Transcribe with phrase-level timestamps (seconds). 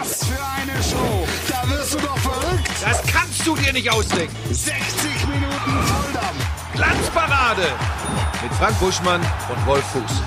[0.00, 1.26] Was für eine Show!
[1.46, 2.70] Da wirst du doch verrückt!
[2.82, 4.34] Das kannst du dir nicht ausdenken.
[4.50, 6.72] 60 Minuten Volldampf!
[6.74, 7.66] Glanzparade
[8.42, 10.22] mit Frank Buschmann und Wolf Fuß.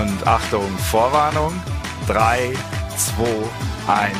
[0.00, 1.52] Und Achtung, Vorwarnung.
[2.08, 2.54] 3,
[2.96, 4.14] 2, 1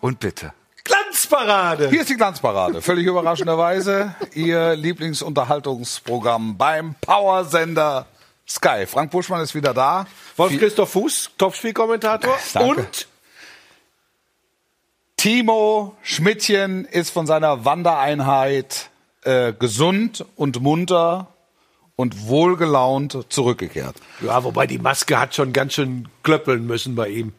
[0.00, 0.54] und bitte.
[0.84, 1.90] Glanzparade!
[1.90, 2.80] Hier ist die Glanzparade.
[2.80, 8.06] Völlig überraschenderweise Ihr Lieblingsunterhaltungsprogramm beim Powersender
[8.52, 8.86] Sky.
[8.86, 10.06] Frank Buschmann ist wieder da.
[10.36, 12.36] Wolf Christoph Fuß, Topspielkommentator.
[12.60, 13.08] Und
[15.16, 18.90] Timo Schmidtchen ist von seiner Wandereinheit
[19.24, 21.28] äh, gesund und munter
[21.96, 23.96] und wohlgelaunt zurückgekehrt.
[24.20, 27.32] ja, wobei die Maske hat schon ganz schön klöppeln müssen bei ihm.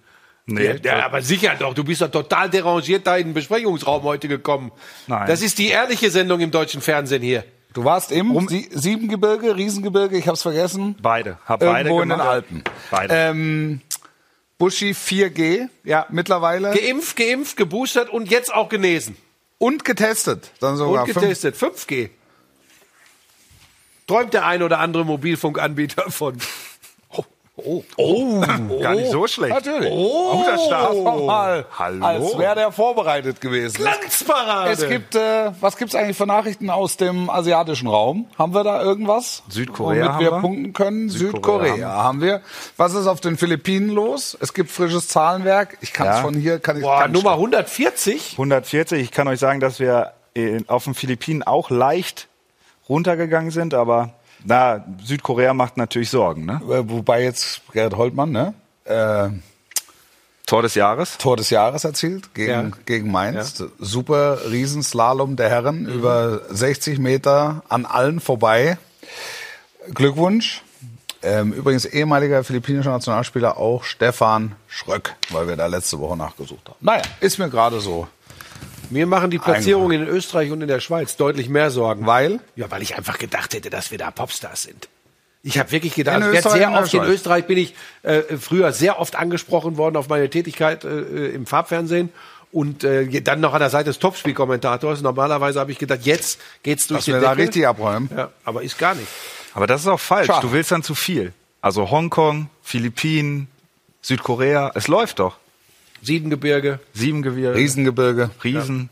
[0.46, 1.74] Nee, Ja, ja, aber sicher doch.
[1.74, 4.72] Du bist doch total derangiert da in den Besprechungsraum heute gekommen.
[5.08, 5.28] Nein.
[5.28, 7.46] Das ist die ehrliche Sendung im deutschen Fernsehen hier.
[7.74, 10.96] Du warst im Sie Siebengebirge, Riesengebirge, ich hab's vergessen.
[11.02, 11.38] Beide.
[11.46, 12.22] Hab beide Irgendwo in den.
[12.22, 12.64] Alpen.
[12.92, 13.14] Beide.
[13.14, 13.82] Ähm,
[14.60, 16.06] Buschi 4G Ja.
[16.10, 19.18] mittlerweile Geimpft, geimpft, geboostert und jetzt auch genesen.
[19.58, 20.52] und getestet.
[20.60, 21.56] Dann sogar Und fünf- getestet.
[21.56, 22.10] 5G.
[24.08, 26.38] Träumt der ein oder andere Mobilfunkanbieter von.
[27.56, 28.42] Oh, oh,
[28.82, 29.54] Gar nicht so schlecht.
[29.54, 29.92] Natürlich.
[29.94, 30.94] Oh, Guter Start.
[30.96, 32.04] Oh, mal, Hallo.
[32.04, 33.78] als wäre der vorbereitet gewesen.
[33.78, 34.72] Glanzparade!
[34.72, 38.26] Es gibt, äh, was gibt's eigentlich für Nachrichten aus dem asiatischen Raum?
[38.40, 39.44] Haben wir da irgendwas?
[39.50, 40.40] Südkorea Womit haben wir wir.
[40.42, 41.10] punkten können?
[41.10, 42.42] Südkorea Südkorea, haben wir.
[42.78, 44.36] Was ist auf den Philippinen los?
[44.42, 45.78] Es gibt frisches Zahlenwerk.
[45.82, 46.22] Ich kann es Ja.
[46.24, 48.32] von hier, kann ich Boah, ganz Nummer 140?
[48.32, 49.00] 140.
[49.00, 52.28] Ich kann euch sagen, dass wir in, auf den Philippinen auch leicht
[52.90, 56.46] runtergegangen sind, aber na, Südkorea macht natürlich Sorgen.
[56.46, 56.62] Ne?
[56.66, 58.54] Äh, Wobei jetzt Gerhard Holtmann, ne?
[58.86, 59.30] Äh,
[60.46, 61.18] Tor des Jahres.
[61.18, 62.72] Tor des Jahres erzielt gegen, Ja.
[62.86, 63.64] gegen Mainz.
[63.80, 68.78] Super Riesenslalom der Herren über 60 Meter an allen vorbei.
[69.94, 70.62] Glückwunsch.
[71.26, 76.76] Ähm, übrigens ehemaliger philippinischer Nationalspieler auch Stefan Schröck, weil wir da letzte Woche nachgesucht haben.
[76.82, 78.08] Naja, ist mir gerade so.
[78.90, 82.06] Mir machen die Platzierungen in Österreich und in der Schweiz deutlich mehr Sorgen.
[82.06, 82.40] Weil?
[82.56, 84.88] Ja, weil ich einfach gedacht hätte, dass wir da Popstars sind.
[85.46, 87.04] Ich habe wirklich gedacht, In ich werd Österreich sehr oft in.
[87.04, 92.10] Österreich bin ich äh, früher sehr oft angesprochen worden auf meine Tätigkeit äh, im Farbfernsehen
[92.54, 95.02] und äh, dann noch an der Seite des Topspielkommentators.
[95.02, 97.46] Normalerweise habe ich gedacht, jetzt geht's durch Dass den wir da Deckel.
[97.46, 98.10] richtig abräumen.
[98.16, 99.08] Ja, aber ist gar nicht.
[99.54, 100.28] Aber das ist auch falsch.
[100.28, 100.48] Schade.
[100.48, 101.34] Du willst dann zu viel.
[101.62, 103.48] Also Hongkong, Philippinen,
[104.02, 104.72] Südkorea.
[104.76, 105.38] Es läuft doch.
[106.04, 106.80] Siebengebirge.
[106.94, 107.56] Siebengebirge.
[107.58, 108.30] Riesengebirge.
[108.44, 108.90] Riesen.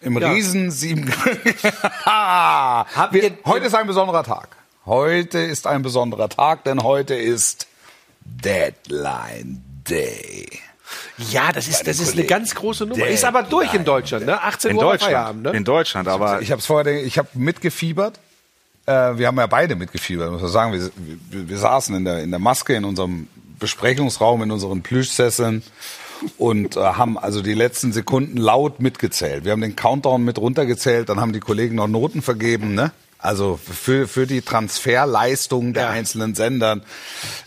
[0.00, 0.30] Im Ja.
[0.30, 1.54] Riesen Siebengebirge.
[3.10, 4.56] wir, ihr- heute ist ein besonderer Tag.
[4.86, 7.66] Heute ist ein besonderer Tag, denn heute ist
[8.24, 10.48] Deadline Day.
[11.30, 13.06] Ja, das ist, das ist eine ganz große Nummer.
[13.06, 14.42] Ist aber durch in Deutschland, ne?
[14.42, 15.12] 18 In Uhr Deutschland.
[15.12, 15.50] Feierabend, ne?
[15.52, 18.18] In Deutschland, aber Ich habe es vorher, ich habe mitgefiebert.
[18.86, 20.72] Äh, wir haben ja beide mitgefiebert, muss man sagen.
[20.72, 20.90] Wir,
[21.30, 23.28] wir, wir saßen in der, in der Maske in unserem
[23.58, 25.62] Besprechungsraum, in unseren Plüschsesseln
[26.38, 29.44] und äh, haben also die letzten Sekunden laut mitgezählt.
[29.44, 32.92] Wir haben den Countdown mit runtergezählt, dann haben die Kollegen noch Noten vergeben, ne?
[33.18, 35.90] Also für, für die Transferleistung der Ja.
[35.90, 36.82] einzelnen Sendern,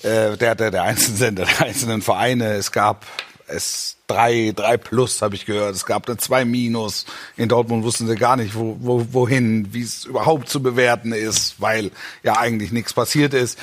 [0.03, 2.53] äh, der, der, der einzelnen Sender, der einzelnen Vereine.
[2.53, 3.05] Es gab
[3.47, 5.75] es drei, drei plus, habe ich gehört.
[5.75, 7.05] Es gab eine zwei minus.
[7.37, 11.55] In Dortmund wussten sie gar nicht, wo, wo, wohin, wie es überhaupt zu bewerten ist,
[11.59, 11.91] weil
[12.23, 13.59] ja eigentlich nichts passiert ist.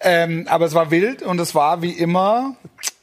[0.00, 2.56] Ähm, aber es war wild und es war wie immer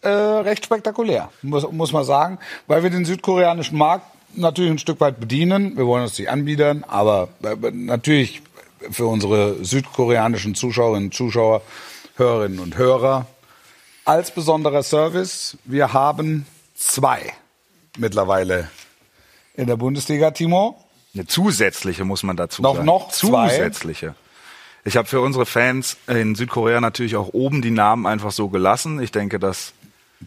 [0.04, 4.06] äh, recht spektakulär, muss, muss man sagen, weil wir den südkoreanischen Markt
[4.36, 5.78] natürlich ein Stück weit bedienen.
[5.78, 8.42] Wir wollen uns nicht anbiedern, aber äh, natürlich
[8.92, 11.62] für unsere südkoreanischen Zuschauerinnen und Zuschauer,
[12.16, 13.26] Hörerinnen und Hörer
[14.06, 15.58] als besonderer Service.
[15.66, 17.32] Wir haben zwei
[17.98, 18.70] mittlerweile
[19.56, 20.84] in der Bundesliga, Timo.
[21.14, 22.86] eine zusätzliche muss man dazu Noch- sagen.
[22.86, 23.50] noch zwei?
[23.50, 24.16] zusätzliche.
[24.84, 29.00] Ich habe für unsere Fans in Südkorea natürlich auch oben die Namen einfach so gelassen.
[29.02, 29.72] Ich denke, dass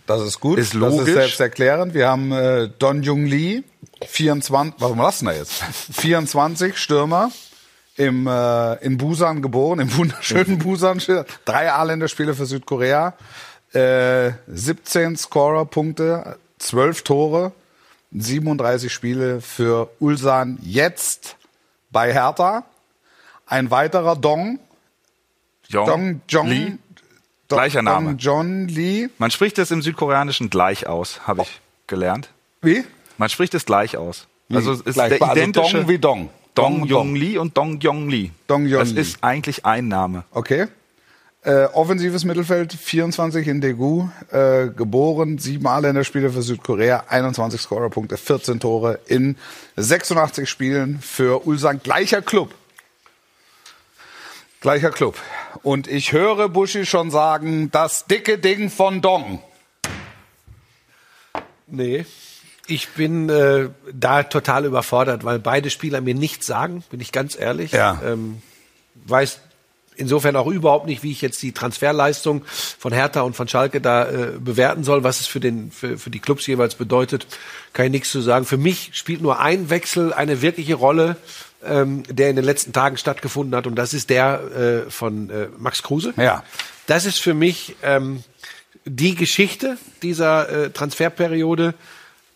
[0.07, 0.59] Das ist gut.
[0.59, 1.09] Ist Das logisch.
[1.09, 1.95] ist selbsterklärend.
[1.95, 3.63] Wir haben äh, Don Jung Lee,
[4.07, 5.63] 24, warum lassen wir jetzt?
[5.93, 7.31] 24 Stürmer
[7.97, 11.01] im, äh, in Busan geboren, im wunderschönen Busan.
[11.45, 13.15] Drei A-Länderspiele für Südkorea,
[13.73, 17.53] äh, 17 Scorer-Punkte, 12 Tore,
[18.13, 21.37] 37 Spiele für Ulsan jetzt
[21.91, 22.65] bei Hertha.
[23.47, 24.59] Ein weiterer Dong,
[25.69, 26.73] Jong, Dong Jong, Lee.
[27.49, 28.11] Dong, Gleicher Name.
[28.11, 29.09] Dong John Lee.
[29.19, 32.31] Man spricht es im Südkoreanischen gleich aus, habe ich gelernt.
[32.63, 32.85] Wie?
[33.19, 34.27] Man spricht es gleich aus.
[34.53, 36.31] Also es ist Gleich, der also identische Dong wie Dong.
[36.55, 38.31] Dong und Jong Lee und Dong Jong Lee.
[38.47, 39.01] Dong Jong das Lee.
[39.01, 40.25] ist eigentlich ein Name.
[40.31, 40.67] Okay.
[41.43, 48.59] Äh, offensives Mittelfeld, 24 in Daegu, äh, geboren, sieben A-Länderspiele für Südkorea, 21 Scorerpunkte, 14
[48.59, 49.37] Tore in
[49.77, 51.81] 86 Spielen für Ulsan.
[51.83, 52.53] Gleicher Club.
[54.61, 55.17] Gleicher Club.
[55.63, 59.43] Und ich höre Buschi schon sagen, das dicke Ding von Dong.
[61.67, 62.07] Nee.
[62.69, 67.39] Ich bin äh, da total überfordert, weil beide Spieler mir nichts sagen, bin ich ganz
[67.39, 67.73] ehrlich.
[67.73, 68.01] Ja.
[68.05, 68.43] Ähm,
[69.07, 69.41] weiß
[69.97, 74.09] insofern auch überhaupt nicht, wie ich jetzt die Transferleistung von Hertha und von Schalke da
[74.09, 77.27] äh, bewerten soll, was es für, den, für, für die Clubs jeweils bedeutet,
[77.73, 78.45] kann ich nichts zu sagen.
[78.45, 81.17] Für mich spielt nur ein Wechsel eine wirkliche Rolle,
[81.69, 85.49] ähm, der in den letzten Tagen stattgefunden hat, und das ist der äh, von äh,
[85.59, 86.15] Max Kruse.
[86.17, 86.43] Ja.
[86.87, 88.23] Das ist für mich ähm,
[88.85, 91.75] die Geschichte dieser äh, Transferperiode.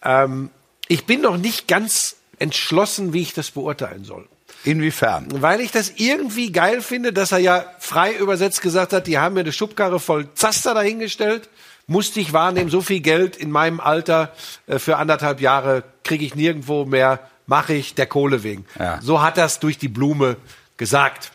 [0.02, 0.50] Ähm,
[0.88, 4.26] ich bin noch nicht ganz entschlossen, wie ich das beurteilen soll.
[4.64, 5.28] Inwiefern?
[5.40, 9.34] Weil ich das irgendwie geil finde, dass er ja frei übersetzt gesagt hat, die haben
[9.34, 11.48] mir eine Schubkarre voll Zaster dahingestellt,
[11.86, 14.32] musste ich wahrnehmen, so viel Geld in meinem Alter
[14.66, 18.64] äh, für anderthalb Jahre kriege ich nirgendwo mehr, mache ich der Kohle wegen.
[18.78, 19.00] Ja.
[19.02, 20.36] So hat das durch die Blume
[20.78, 21.32] gesagt.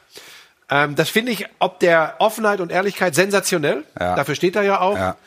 [0.70, 3.84] Ähm, das finde ich ob der Offenheit und Ehrlichkeit sensationell.
[4.00, 4.16] Ja.
[4.16, 5.18] Dafür steht er ja auch Ja.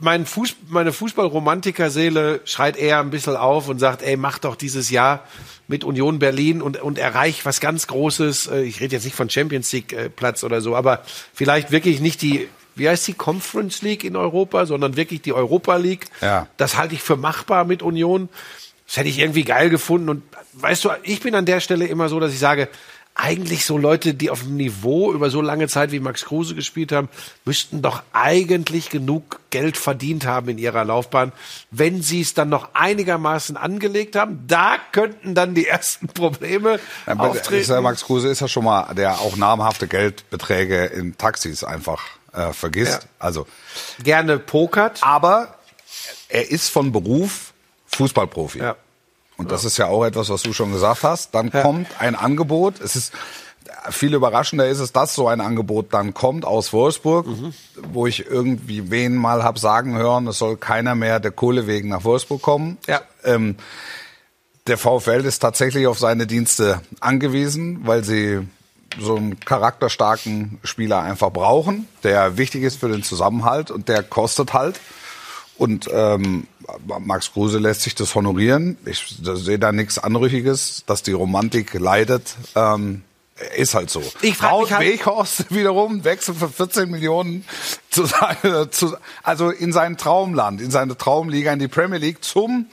[0.00, 4.90] mein Fuß, meine Fußballromantiker-Seele schreit eher ein bisschen auf und sagt, ey, mach doch dieses
[4.90, 5.20] Jahr
[5.68, 8.48] mit Union Berlin und, und erreich was ganz Großes.
[8.48, 12.00] Äh, Ich rede jetzt nicht von Champions League äh, Platz oder so, aber vielleicht wirklich
[12.00, 16.06] nicht die, wie heißt die Conference League in Europa, sondern wirklich die Europa League.
[16.20, 16.48] Ja.
[16.56, 18.28] Das halte ich für machbar mit Union.
[18.92, 20.10] Das hätte ich irgendwie geil gefunden.
[20.10, 20.22] Und
[20.52, 22.68] weißt du, ich bin an der Stelle immer so, dass ich sage,
[23.14, 26.92] eigentlich so Leute, die auf dem Niveau über so lange Zeit wie Max Kruse gespielt
[26.92, 27.08] haben,
[27.46, 31.32] müssten doch eigentlich genug Geld verdient haben in ihrer Laufbahn,
[31.70, 34.44] wenn sie es dann noch einigermaßen angelegt haben.
[34.46, 37.70] Da könnten dann die ersten Probleme Aber auftreten.
[37.72, 42.02] ja, Max Kruse ist ja schon mal, der auch namhafte Geldbeträge in Taxis einfach
[42.34, 43.04] äh, vergisst.
[43.04, 43.08] Ja.
[43.18, 43.46] Also,
[44.04, 45.02] Gerne pokert.
[45.02, 45.56] aber
[46.28, 47.54] er ist von Beruf
[47.86, 48.58] Fußballprofi.
[48.58, 48.76] Ja.
[49.42, 51.34] Und das ist ja auch etwas, was du schon gesagt hast.
[51.34, 51.62] Dann Ja.
[51.62, 52.80] kommt ein Angebot.
[52.80, 53.12] Es ist
[53.90, 57.52] viel überraschender ist es, dass so ein Angebot dann kommt aus Wolfsburg, Mhm.
[57.92, 61.88] wo ich irgendwie wen mal hab sagen hören, es soll keiner mehr der Kohle wegen
[61.88, 62.78] nach Wolfsburg kommen.
[62.86, 63.00] Ja.
[63.24, 63.56] Ähm,
[64.68, 68.46] der VfL ist tatsächlich auf seine Dienste angewiesen, weil sie
[69.00, 74.52] so einen charakterstarken Spieler einfach brauchen, der wichtig ist für den Zusammenhalt und der kostet
[74.52, 74.78] halt.
[75.62, 76.48] Und ähm,
[76.98, 78.76] Max Kruse lässt sich das honorieren.
[78.84, 82.34] Ich sehe da nichts Anrüchiges, dass die Romantik leidet.
[82.56, 83.02] Ähm,
[83.56, 84.02] ist halt so.
[84.22, 87.44] Ich frag mich halt- Weghorst wiederum wechselt für 14 Millionen
[87.90, 88.08] zu,
[88.72, 92.66] zu, also in sein Traumland, in seine Traumliga, in die Premier League zum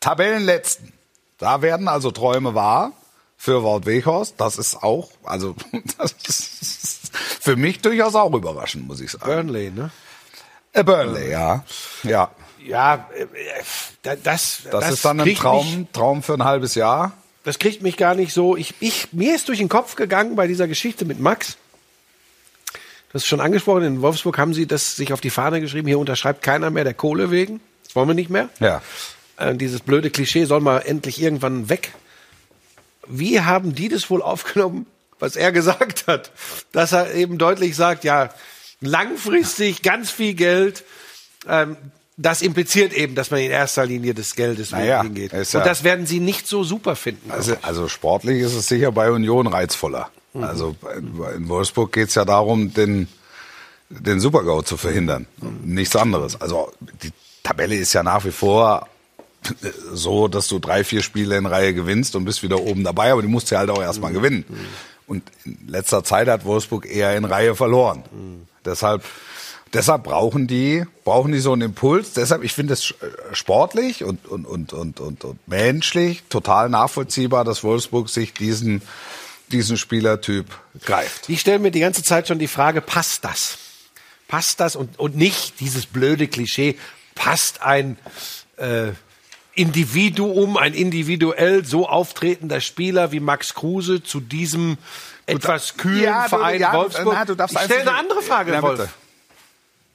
[0.00, 0.92] Tabellenletzten.
[1.38, 2.90] Da werden also Träume wahr
[3.36, 4.34] für Wout Weghorst.
[4.38, 5.54] Das ist auch, also
[5.98, 9.26] das ist für mich durchaus auch überraschend, muss ich sagen.
[9.26, 9.92] Burnley, ne?
[10.74, 11.64] Äh, Burnley, ja.
[12.02, 12.30] Ja.
[12.62, 17.12] Ja, äh, äh, das, Das, ist dann ein Traum, Mich, Traum für ein halbes Jahr.
[17.44, 18.56] das kriegt mich gar nicht so.
[18.56, 21.56] Ich, ich, mir ist durch den Kopf gegangen bei dieser Geschichte mit Max.
[23.12, 23.84] Das ist schon angesprochen.
[23.84, 25.86] In Wolfsburg haben sie das sich auf die Fahne geschrieben.
[25.86, 27.60] Hier unterschreibt keiner mehr der Kohle wegen.
[27.84, 28.48] Das wollen wir nicht mehr.
[28.58, 28.82] Ja.
[29.36, 31.92] Äh, dieses blöde Klischee soll mal endlich irgendwann weg.
[33.06, 34.86] Wie haben die das wohl aufgenommen,
[35.18, 36.32] was er gesagt hat?
[36.72, 38.30] Dass er eben deutlich sagt, ja,
[38.86, 40.84] langfristig ganz viel Geld.
[41.48, 41.76] Ähm,
[42.16, 45.32] das impliziert eben, dass man in erster Linie des Geldes Naja, hingeht.
[45.32, 47.30] ja- Und das werden sie nicht so super finden.
[47.32, 50.10] Also, also sportlich ist es sicher bei Union reizvoller.
[50.40, 50.74] Also
[51.36, 53.06] in Wolfsburg geht es ja darum, den,
[53.88, 55.26] den Supergau zu verhindern.
[55.64, 56.40] Nichts anderes.
[56.40, 56.72] Also
[57.02, 57.12] die
[57.44, 58.88] Tabelle ist ja nach wie vor
[59.92, 63.22] so, dass du drei, vier Spiele in Reihe gewinnst und bist wieder oben dabei, aber
[63.22, 64.44] die musst du halt auch erstmal gewinnen.
[65.06, 68.02] Und in letzter Zeit hat Wolfsburg eher in Reihe verloren.
[68.64, 69.04] Deshalb,
[69.72, 72.12] deshalb brauchen die, brauchen die so einen Impuls.
[72.14, 72.94] Deshalb, ich finde es
[73.32, 78.80] sportlich und, und, und, und, und, und menschlich total nachvollziehbar, dass Wolfsburg sich diesen,
[79.52, 80.46] diesen Spielertyp
[80.84, 81.28] greift.
[81.28, 83.58] Ich stelle mir die ganze Zeit schon die Frage, passt das?
[84.26, 84.74] Passt das?
[84.74, 86.78] Und, und nicht dieses blöde Klischee,
[87.14, 87.98] passt ein
[88.56, 88.92] äh,
[89.54, 94.78] Individuum, ein individuell so auftretender Spieler wie Max Kruse zu diesem
[95.26, 97.14] etwas kühlen Ja, Verein ja, Wolfsburg?
[97.14, 98.78] na, du darfst ich stelle eine andere Frage, Ja, Wolf.
[98.80, 98.90] bitte.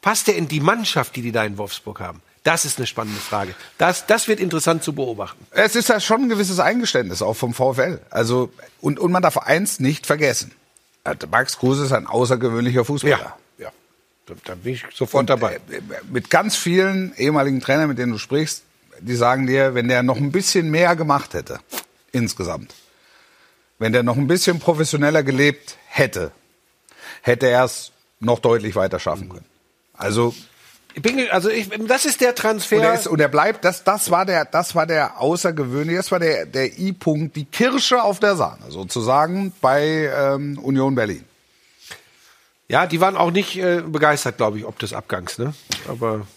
[0.02, 2.22] Passt der in die Mannschaft, die die da in Wolfsburg haben?
[2.44, 3.54] Das ist eine spannende Frage.
[3.78, 5.46] Das, das wird interessant zu beobachten.
[5.52, 8.00] Es ist ja schon ein gewisses Eingeständnis auch vom VfL.
[8.10, 8.50] Also
[8.80, 10.54] und, und man darf eins nicht vergessen:
[11.04, 13.36] Äh, Max Kruse ist ein außergewöhnlicher Fußballer.
[13.58, 13.72] ja.
[14.26, 15.56] Da, da bin ich sofort dabei.
[15.70, 18.64] Äh, Mit ganz vielen ehemaligen Trainern, mit denen du sprichst,
[19.02, 21.60] die sagen dir, wenn der noch ein bisschen mehr gemacht hätte
[22.12, 22.74] insgesamt,
[23.78, 26.32] wenn der noch ein bisschen professioneller gelebt hätte,
[27.22, 29.46] hätte er es noch deutlich weiter schaffen können.
[29.94, 30.34] Also
[30.96, 32.78] Ich bin, also ich, das ist der Transfer.
[32.78, 36.12] Und er, ist, und er bleibt, das, das war der, das war der außergewöhnliche, das
[36.12, 41.24] war der, der I-Punkt, die Kirsche auf der Sahne, sozusagen, bei ähm, Union Berlin.
[42.68, 45.54] Ja, die waren auch nicht äh, begeistert, glaube ich, ob des Abgangs, ne?
[45.88, 46.28] Aber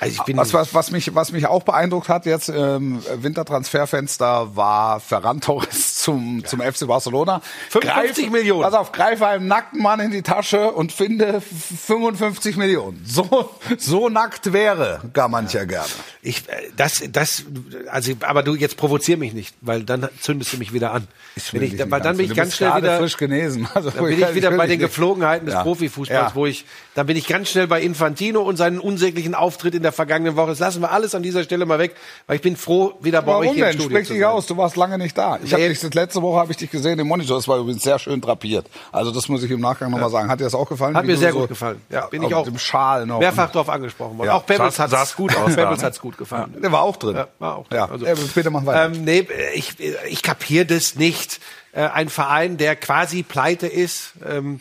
[0.00, 5.00] Also bin was, was, was, mich, was mich auch beeindruckt hat jetzt im Wintertransferfenster war
[5.00, 7.42] Ferran Torres zum, zum FC Barcelona.
[7.68, 8.62] 55 Millionen.
[8.62, 13.02] Pass auf, greife einem nackten Mann in die Tasche und finde 55 Millionen.
[13.06, 15.86] So, so nackt wäre gar mancher gerne.
[16.22, 17.44] Ich, äh, das, das,
[17.90, 21.06] also, aber du jetzt provozier mich nicht, weil dann zündest du mich wieder an.
[21.52, 23.68] Wenn ich, weil dann bin ich ganz schnell wieder, frisch genesen.
[23.74, 25.62] Also, dann bin ich wieder bei den Geflogenheiten des Ja.
[25.62, 26.34] Profifußballs, Ja.
[26.34, 29.92] wo ich, dann bin ich ganz schnell bei Infantino und seinen unsäglichen Auftritt in der
[29.92, 30.48] vergangenen Woche.
[30.48, 31.94] Das lassen wir alles an dieser Stelle mal weg,
[32.26, 33.80] weil ich bin froh, wieder bei euch Warum hier im denn?
[33.80, 35.38] Studio Sprich dich aus, du warst lange nicht da.
[35.44, 35.68] Ich Nee.
[35.68, 38.20] dich, das letzte Woche habe ich dich gesehen im Monitor, das war übrigens sehr schön
[38.20, 38.66] drapiert.
[38.92, 40.28] Also das muss ich im Nachgang nochmal sagen.
[40.30, 40.96] Hat dir das auch gefallen?
[40.96, 41.80] Hat mir sehr so- gut gefallen.
[41.90, 43.18] Ja, bin ich mit auch dem Schal noch.
[43.20, 44.28] mehrfach darauf angesprochen worden.
[44.28, 44.34] Ja.
[44.34, 46.54] Auch Pebbles hat sah's gut aus Pebbles hat's gut gefallen.
[46.62, 47.16] Der war auch drin.
[47.16, 48.06] Ja, war auch Ja, drin.
[48.06, 48.86] Also, ja bitte mach weiter.
[48.86, 49.76] Ähm, nee, ich,
[50.08, 51.40] ich kapiere das nicht.
[51.72, 54.60] Äh, ein Verein, der quasi pleite ist, ähm,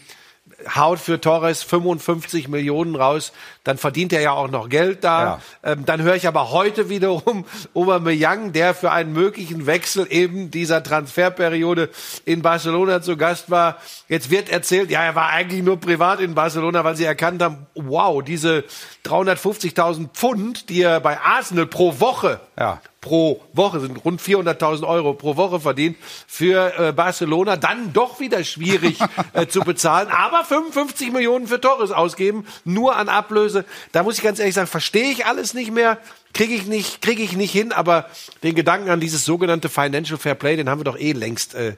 [0.76, 3.32] haut für Torres 55 Millionen raus,
[3.68, 5.42] dann verdient er ja auch noch Geld da.
[5.64, 10.82] Ähm, dann höre ich aber heute wiederum Aubameyang, der für einen möglichen Wechsel eben dieser
[10.84, 11.90] Transferperiode
[12.26, 13.78] in Barcelona zu Gast war.
[14.08, 17.68] Jetzt wird erzählt, ja, er war eigentlich nur privat in Barcelona, weil sie erkannt haben,
[17.76, 18.64] wow, diese
[19.06, 22.80] 350.000 Pfund, die er bei Arsenal pro Woche Ja.
[23.02, 25.98] pro Woche, sind rund 400.000 Euro pro Woche verdient,
[26.28, 29.00] für äh, Barcelona dann doch wieder schwierig
[29.34, 30.10] äh, zu bezahlen.
[30.10, 33.57] Aber 55 Millionen für Torres ausgeben, nur an Ablöse.
[33.92, 35.98] Da muss ich ganz ehrlich sagen, verstehe ich alles nicht mehr.
[36.34, 38.10] Kriege ich nicht, kriege ich nicht hin, aber
[38.44, 41.76] den Gedanken an dieses sogenannte Financial Fair Play, den haben wir doch eh längst äh,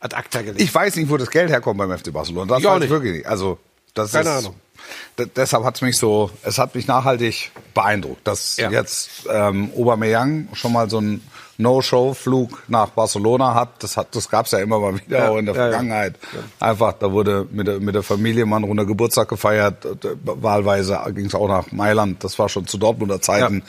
[0.00, 0.60] ad acta gelegt.
[0.60, 2.46] Ich weiß nicht, wo das Geld herkommt beim FC Barcelona.
[2.54, 2.90] Das Ich auch weiß ich nicht.
[2.90, 3.26] wirklich nicht.
[3.26, 3.58] Also,
[3.94, 4.54] das Keine ist, Ahnung.
[5.36, 8.70] Deshalb hat es mich so, es hat mich nachhaltig beeindruckt, dass Ja.
[8.70, 11.22] jetzt ähm, Aubameyang schon mal so einen
[11.60, 13.82] No-Show-Flug nach Barcelona hat.
[13.82, 15.68] Das hat, das gab's ja immer mal wieder, Ja, auch in der ja, ja.
[15.68, 16.14] Vergangenheit.
[16.58, 19.86] Einfach, da wurde mit der, mit der Familie mal ein runder Geburtstag gefeiert.
[20.24, 22.24] Wahlweise ging's auch nach Mailand.
[22.24, 23.62] Das war schon zu Dortmunder Zeiten.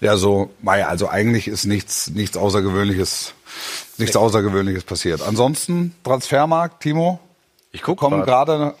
[0.00, 3.34] Ja, so, mei, also eigentlich ist nichts, nichts Außergewöhnliches,
[3.98, 5.22] nichts Außergewöhnliches passiert.
[5.22, 7.20] Ansonsten Transfermarkt, Timo.
[7.70, 8.74] Ich guck kommen gerade,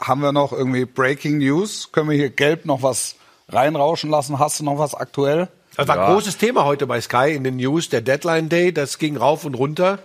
[0.00, 1.90] haben wir noch irgendwie Breaking News?
[1.92, 3.16] Können wir hier gelb noch was
[3.48, 4.38] reinrauschen lassen?
[4.38, 5.48] Hast du noch was aktuell?
[5.76, 8.72] Das war ein großes Thema heute bei Sky in den News, der Deadline Day.
[8.72, 10.00] Das ging rauf und runter.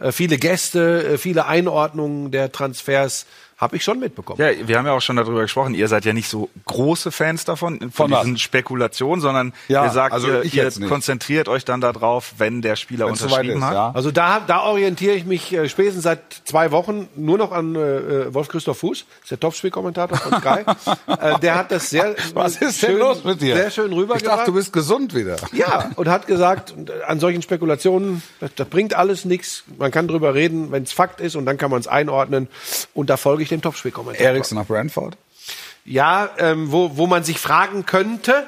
[0.00, 3.26] Äh, viele Gäste, äh, viele Einordnungen der Transfers
[3.56, 4.40] habe ich schon mitbekommen.
[4.40, 5.74] Ja, wir haben ja auch schon darüber gesprochen.
[5.74, 8.22] Ihr seid ja nicht so große Fans davon, von, Von was?
[8.22, 12.62] diesen Spekulationen, sondern Ja, ihr sagt, also ihr, ich ihr konzentriert euch dann darauf, wenn
[12.62, 13.74] der Spieler Wenn's unterschrieben ist, hat.
[13.74, 13.90] ja.
[13.94, 18.34] Also da, da orientiere ich mich äh, spätestens seit zwei Wochen nur noch an äh,
[18.34, 20.64] Wolf Christoph Fuß, ist der Topspielkommentator von Sky.
[21.06, 23.54] äh, der hat das sehr Was ist denn schön, los mit dir?
[23.54, 24.38] Sehr schön Ich rübergebracht.
[24.40, 25.36] dachte, du bist gesund wieder.
[25.52, 26.74] Ja, und hat gesagt,
[27.06, 29.62] an solchen Spekulationen, das, das bringt alles nichts.
[29.78, 32.48] Man kann drüber reden, wenn es Fakt ist und dann kann man es einordnen.
[32.94, 34.26] Und da folge ich dem Topspielkommentator.
[34.26, 35.16] Eriksen nach Brentford.
[35.84, 38.46] Ja, ähm, wo, wo man sich fragen könnte,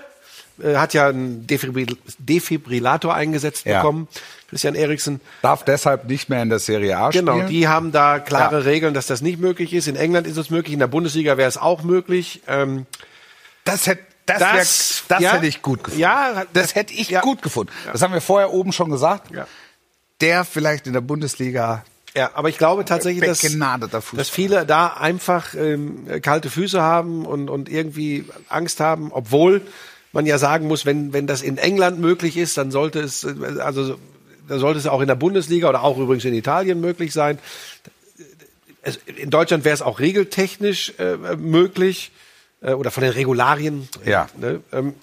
[0.62, 1.86] äh, hat ja einen Defibrill
[2.18, 3.78] Defibrillator eingesetzt Ja.
[3.80, 4.08] bekommen,
[4.48, 5.20] Christian Eriksen.
[5.42, 7.26] Darf deshalb nicht mehr in der Serie A spielen.
[7.26, 8.62] Genau, die haben da klare Ja.
[8.62, 9.86] Regeln, dass das nicht möglich ist.
[9.88, 12.40] In England ist es möglich, in der Bundesliga wäre es auch möglich.
[12.46, 12.86] Ähm,
[13.64, 14.54] das hätte das, Das-
[15.08, 15.32] wär, das ja.
[15.34, 16.00] hätte ich gut gefunden.
[16.00, 17.20] Ja, das hätte ich ja.
[17.20, 17.72] gut gefunden.
[17.92, 19.30] Das haben wir vorher oben schon gesagt.
[19.32, 19.46] Ja.
[20.20, 21.84] Der vielleicht in der Bundesliga
[22.16, 23.40] Ja, aber ich glaube tatsächlich, dass,
[24.12, 29.60] dass viele da einfach ähm, kalte Füße haben und, und irgendwie Angst haben, obwohl
[30.12, 33.34] man ja sagen muss, wenn, wenn das in England möglich ist, dann sollte es, äh,
[33.58, 33.98] also
[34.48, 37.38] dann sollte es auch in der Bundesliga oder auch übrigens in Italien möglich sein.
[38.80, 42.12] Es, in Deutschland wäre es auch regeltechnisch äh, möglich
[42.62, 43.90] äh, oder von den Regularien.
[44.06, 44.28] Ja.
[44.38, 44.62] Ne?
[44.72, 44.94] Ähm,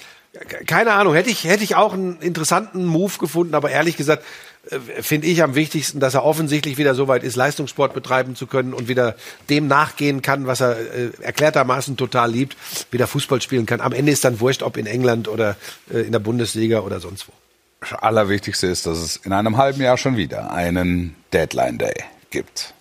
[0.66, 4.53] keine Ahnung, hätte ich, hätte ich auch einen interessanten Move gefunden, aber ehrlich gesagt äh,
[5.02, 8.74] finde ich am wichtigsten, dass er offensichtlich wieder so weit ist, Leistungssport betreiben zu können
[8.74, 9.16] und wieder
[9.50, 12.56] dem nachgehen kann, was er äh, erklärtermaßen total liebt,
[12.90, 13.82] wieder Fußball spielen kann.
[13.82, 15.58] Am Ende ist dann wurscht, ob in England oder
[15.92, 17.34] äh, in der Bundesliga oder sonst wo.
[17.82, 21.96] Das Allerwichtigste ist, dass es in einem halben Jahr schon wieder einen Deadline Day
[22.30, 22.74] gibt,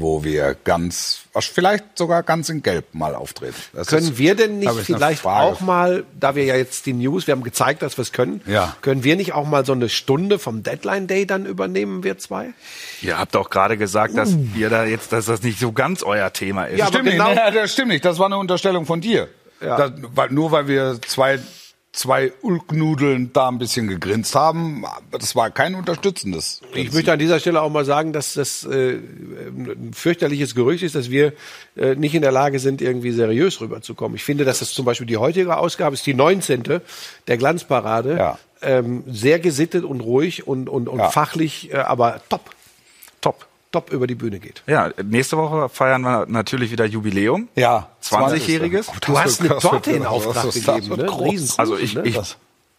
[0.00, 3.56] wo wir ganz, vielleicht sogar ganz in Gelb mal auftreten.
[3.72, 7.26] Das Können ist, wir denn nicht vielleicht auch mal, da wir ja jetzt die News,
[7.26, 8.76] wir haben gezeigt, dass wir es können, Ja.
[8.80, 12.50] können wir nicht auch mal so eine Stunde vom Deadline Day dann übernehmen, wir zwei?
[13.02, 16.32] Ihr habt auch gerade gesagt, dass ihr da jetzt, dass das nicht so ganz euer
[16.32, 16.74] Thema ist.
[16.74, 16.78] Uh.
[16.78, 18.04] Ja, aber Stimmt genau- nicht, nee, das stimmt nicht.
[18.04, 19.28] Das war eine Unterstellung von dir.
[19.60, 19.76] Ja.
[19.76, 21.40] Das, weil, nur weil wir zwei,
[21.92, 26.60] zwei Ulknudeln da ein bisschen gegrinst haben, das war kein unterstützendes.
[26.74, 30.94] Ich möchte an dieser Stelle auch mal sagen, dass das äh, ein fürchterliches Gerücht ist,
[30.94, 31.32] dass wir
[31.76, 34.16] äh, nicht in der Lage sind, irgendwie seriös rüberzukommen.
[34.16, 36.80] Ich finde, dass das zum Beispiel die heutige Ausgabe ist die 19.
[37.26, 38.16] der Glanzparade.
[38.16, 38.38] Ja.
[38.60, 41.10] Ähm, sehr gesittet und ruhig und, und, und Ja.
[41.10, 42.50] fachlich, äh, aber top.
[43.70, 43.90] Top.
[43.92, 44.62] über die Bühne geht.
[44.66, 47.48] Ja, nächste Woche feiern wir natürlich wieder Jubiläum.
[47.54, 48.86] Ja, 20-jähriges.
[49.00, 51.04] Du hast eine Torte in Auftrag gegeben, ne?
[51.06, 51.58] groß.
[51.58, 52.02] Also ich, ne?
[52.04, 52.18] ich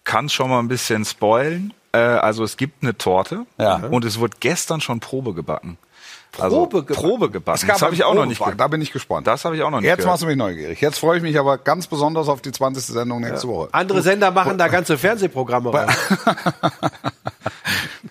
[0.04, 1.74] kann schon mal ein bisschen spoilen.
[1.92, 3.76] Äh, also es gibt eine Torte Ja.
[3.76, 5.78] und es wurde gestern schon Probe gebacken.
[6.32, 6.94] Probe also, gebacken?
[6.96, 7.68] Probe gebacken.
[7.68, 8.42] Das habe ich auch noch nicht.
[8.58, 9.26] Da bin ich gespannt.
[9.28, 10.12] Das habe ich auch noch nicht Jetzt gehört.
[10.14, 10.80] machst du mich neugierig.
[10.80, 12.84] Jetzt freue ich mich aber ganz besonders auf die 20.
[12.86, 13.70] Sendung nächste Woche.
[13.72, 15.90] Andere Sender machen da ganze Fernsehprogramme rein.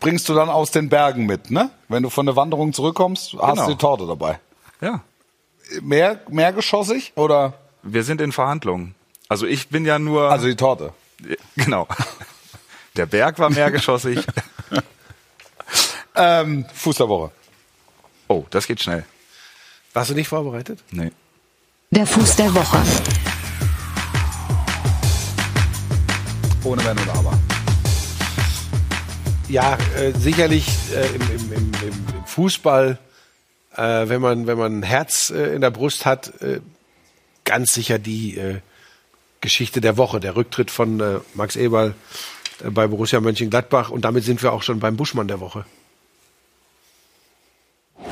[0.00, 1.70] Bringst du dann aus den Bergen mit, ne?
[1.88, 3.66] Wenn du von der Wanderung zurückkommst, hast Genau.
[3.66, 4.38] du die Torte dabei.
[4.80, 5.00] Ja,
[5.82, 7.54] Mehr, mehrgeschossig oder?
[7.82, 8.94] wir sind in Verhandlungen.
[9.28, 10.30] Also ich bin ja nur...
[10.30, 10.92] Also die Torte.
[11.56, 11.86] genau.
[12.96, 14.24] Der Berg war mehrgeschossig.
[16.20, 17.30] Ähm, Fuß der Woche.
[18.26, 19.04] Oh, das geht schnell.
[19.92, 20.80] Warst du nicht vorbereitet?
[20.90, 21.12] Nee.
[21.92, 22.82] Der Fuß der Woche.
[26.64, 27.38] Ohne Wenn und Aber.
[29.48, 32.98] Ja, äh, sicherlich äh, im, im, im, im Fußball,
[33.76, 36.60] äh, wenn man wenn man ein Herz äh, in der Brust hat, äh,
[37.44, 38.60] ganz sicher die äh,
[39.40, 41.94] Geschichte der Woche, der Rücktritt von äh, Max Eberl
[42.62, 45.64] äh, bei Borussia Mönchengladbach und damit sind wir auch schon beim Buschmann der Woche.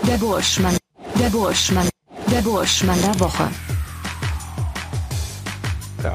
[0.09, 0.79] Der Burschmann.
[1.21, 1.89] Der Burschmann.
[2.31, 3.51] Der Burschmann der Woche.
[6.03, 6.15] Ja,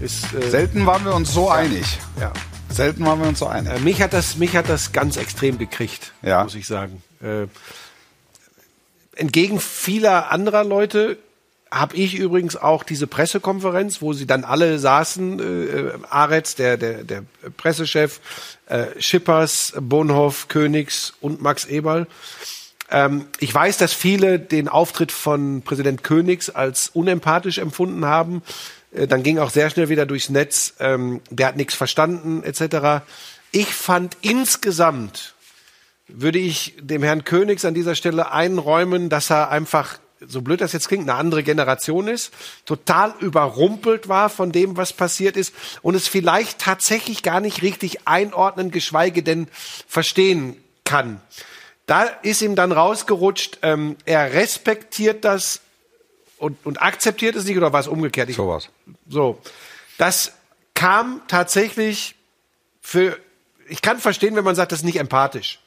[0.00, 1.98] ist äh, Selten waren wir uns so einig.
[2.18, 2.32] ja.
[2.72, 3.72] Selten waren wir uns so einig.
[3.72, 6.42] Äh, mich hat das mich hat das ganz extrem gekriegt, Ja.
[6.42, 7.02] muss ich sagen.
[7.22, 7.46] Äh,
[9.14, 11.18] entgegen vieler anderer Leute
[11.70, 17.02] habe ich übrigens auch diese Pressekonferenz, wo sie dann alle saßen, äh, Aretz, der, der,
[17.02, 17.24] der
[17.56, 18.20] Pressechef,
[18.66, 22.06] äh, Schippers, Bonhoff, Königs und Max Eberl.
[22.90, 28.42] Ähm, ich weiß, dass viele den Auftritt von Präsident Königs als unempathisch empfunden haben.
[28.92, 33.04] Äh, dann ging auch sehr schnell wieder durchs Netz, ähm, der hat nichts verstanden etc.
[33.50, 35.34] Ich fand insgesamt
[36.14, 40.72] würde ich dem Herrn Königs an dieser Stelle einräumen, dass er einfach, so blöd das
[40.72, 42.32] jetzt klingt, eine andere Generation ist,
[42.64, 48.06] total überrumpelt war von dem, was passiert ist und es vielleicht tatsächlich gar nicht richtig
[48.06, 49.48] einordnen, geschweige denn
[49.86, 51.20] verstehen kann.
[51.86, 55.60] Da ist ihm dann rausgerutscht, ähm, er respektiert das
[56.42, 58.28] und, und akzeptiert es nicht oder war es umgekehrt?
[58.28, 58.68] Ich, Sowas.
[59.08, 59.38] so.
[59.96, 60.32] Das
[60.74, 62.16] kam tatsächlich
[62.80, 63.16] für,
[63.68, 65.60] ich kann verstehen, wenn man sagt, das ist nicht empathisch.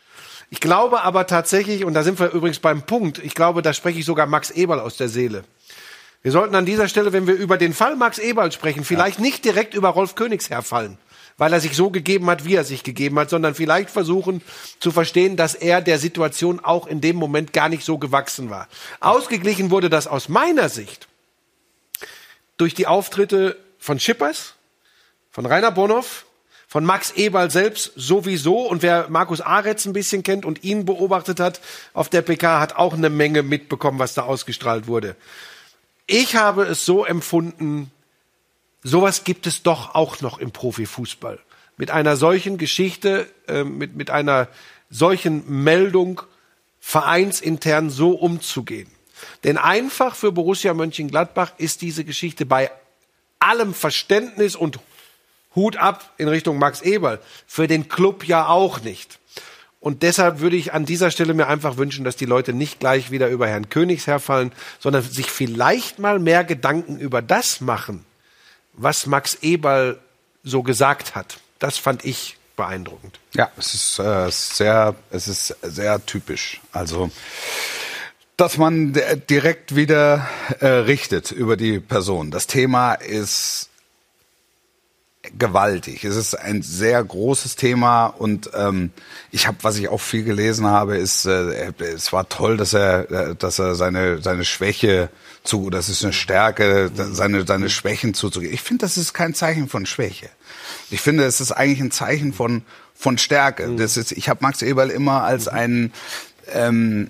[0.49, 3.99] Ich glaube aber tatsächlich, und da sind wir übrigens beim Punkt, ich glaube, da spreche
[3.99, 5.45] ich sogar Max Eberl aus der Seele.
[6.23, 9.45] Wir sollten an dieser Stelle, wenn wir über den Fall Max Eberl sprechen, vielleicht nicht
[9.45, 10.97] direkt über Rolf Königs herfallen,
[11.37, 14.41] weil er sich so gegeben hat, wie er sich gegeben hat, sondern vielleicht versuchen
[14.79, 18.67] zu verstehen, dass er der Situation auch in dem Moment gar nicht so gewachsen war.
[18.99, 21.07] Ausgeglichen wurde das aus meiner Sicht
[22.57, 24.53] durch die Auftritte von Schippers,
[25.31, 26.25] von Rainer Bonhoff,
[26.67, 28.61] von Max Eberl selbst sowieso.
[28.61, 31.61] Und wer Markus Aretz ein bisschen kennt und ihn beobachtet hat
[31.93, 35.15] auf der PK, hat auch eine Menge mitbekommen, was da ausgestrahlt wurde.
[36.07, 37.91] Ich habe es so empfunden,
[38.85, 41.39] sowas gibt es doch auch noch im Profifußball.
[41.75, 44.47] Mit einer solchen Geschichte, äh, mit, mit einer
[44.89, 46.21] solchen Meldung
[46.79, 48.87] vereinsintern so umzugehen.
[49.43, 52.71] Denn einfach für Borussia Mönchengladbach ist diese Geschichte bei
[53.39, 54.79] allem Verständnis und
[55.55, 57.19] Hut ab in Richtung Max Eberl.
[57.47, 59.19] Für den Club ja auch nicht.
[59.79, 63.09] Und deshalb würde ich an dieser Stelle mir einfach wünschen, dass die Leute nicht gleich
[63.09, 68.05] wieder über Herrn Königs herfallen, sondern sich vielleicht mal mehr Gedanken über das machen,
[68.77, 69.99] was Max Eberl
[70.43, 71.39] so gesagt hat.
[71.59, 73.19] Das fand ich beeindruckend.
[73.33, 76.61] Ja, es ist äh, sehr, es ist sehr typisch.
[76.71, 77.11] Also,
[78.37, 78.93] dass man
[79.29, 80.27] direkt wieder
[80.59, 82.31] äh, richtet über die Person.
[82.31, 83.69] Das Thema ist
[85.37, 86.03] gewaltig.
[86.03, 88.91] Es ist ein sehr großes Thema und ähm,
[89.31, 93.11] ich habe, was ich auch viel gelesen habe, ist, äh, es war toll, dass er,
[93.11, 95.09] äh, dass er seine seine Schwäche
[95.43, 98.53] zu, das ist eine Stärke, seine seine Schwächen zuzugeben.
[98.53, 100.29] Ich finde, das ist kein Zeichen von Schwäche.
[100.89, 102.63] Ich finde, es ist eigentlich ein Zeichen von
[102.95, 103.75] von Stärke.
[103.75, 105.91] Das ist, ich habe Max Eberl immer als einen
[106.53, 107.09] ähm,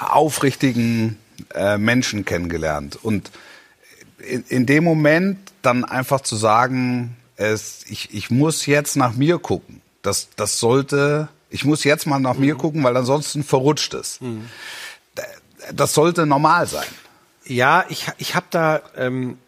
[0.00, 1.18] aufrichtigen
[1.54, 3.30] äh, Menschen kennengelernt und
[4.26, 9.38] in, in dem Moment dann einfach zu sagen, es, ich, ich muss jetzt nach mir
[9.38, 9.80] gucken.
[10.02, 14.18] Das, das sollte, ich muss jetzt mal nach mir gucken, weil ansonsten verrutscht es.
[14.18, 14.42] D-
[15.72, 16.86] Das sollte normal sein.
[17.44, 19.38] Ja, ich, ich habe da ähm,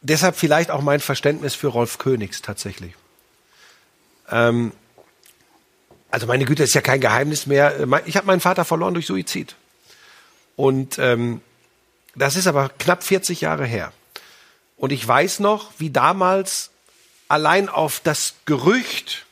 [0.00, 2.94] deshalb vielleicht auch mein Verständnis für Rolf Königs tatsächlich.
[4.30, 4.72] Ähm,
[6.10, 7.74] also meine Güte, ist ja kein Geheimnis mehr.
[8.06, 9.56] Ich habe meinen Vater verloren durch Suizid.
[10.56, 11.40] Und ähm,
[12.14, 13.92] das ist aber knapp 40 Jahre her.
[14.82, 16.70] Und ich weiß noch, wie damals
[17.28, 19.26] allein auf das Gerücht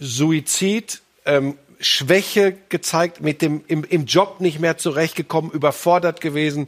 [0.00, 6.66] Suizid ähm, Schwäche gezeigt, mit dem im, im Job nicht mehr zurechtgekommen, überfordert gewesen,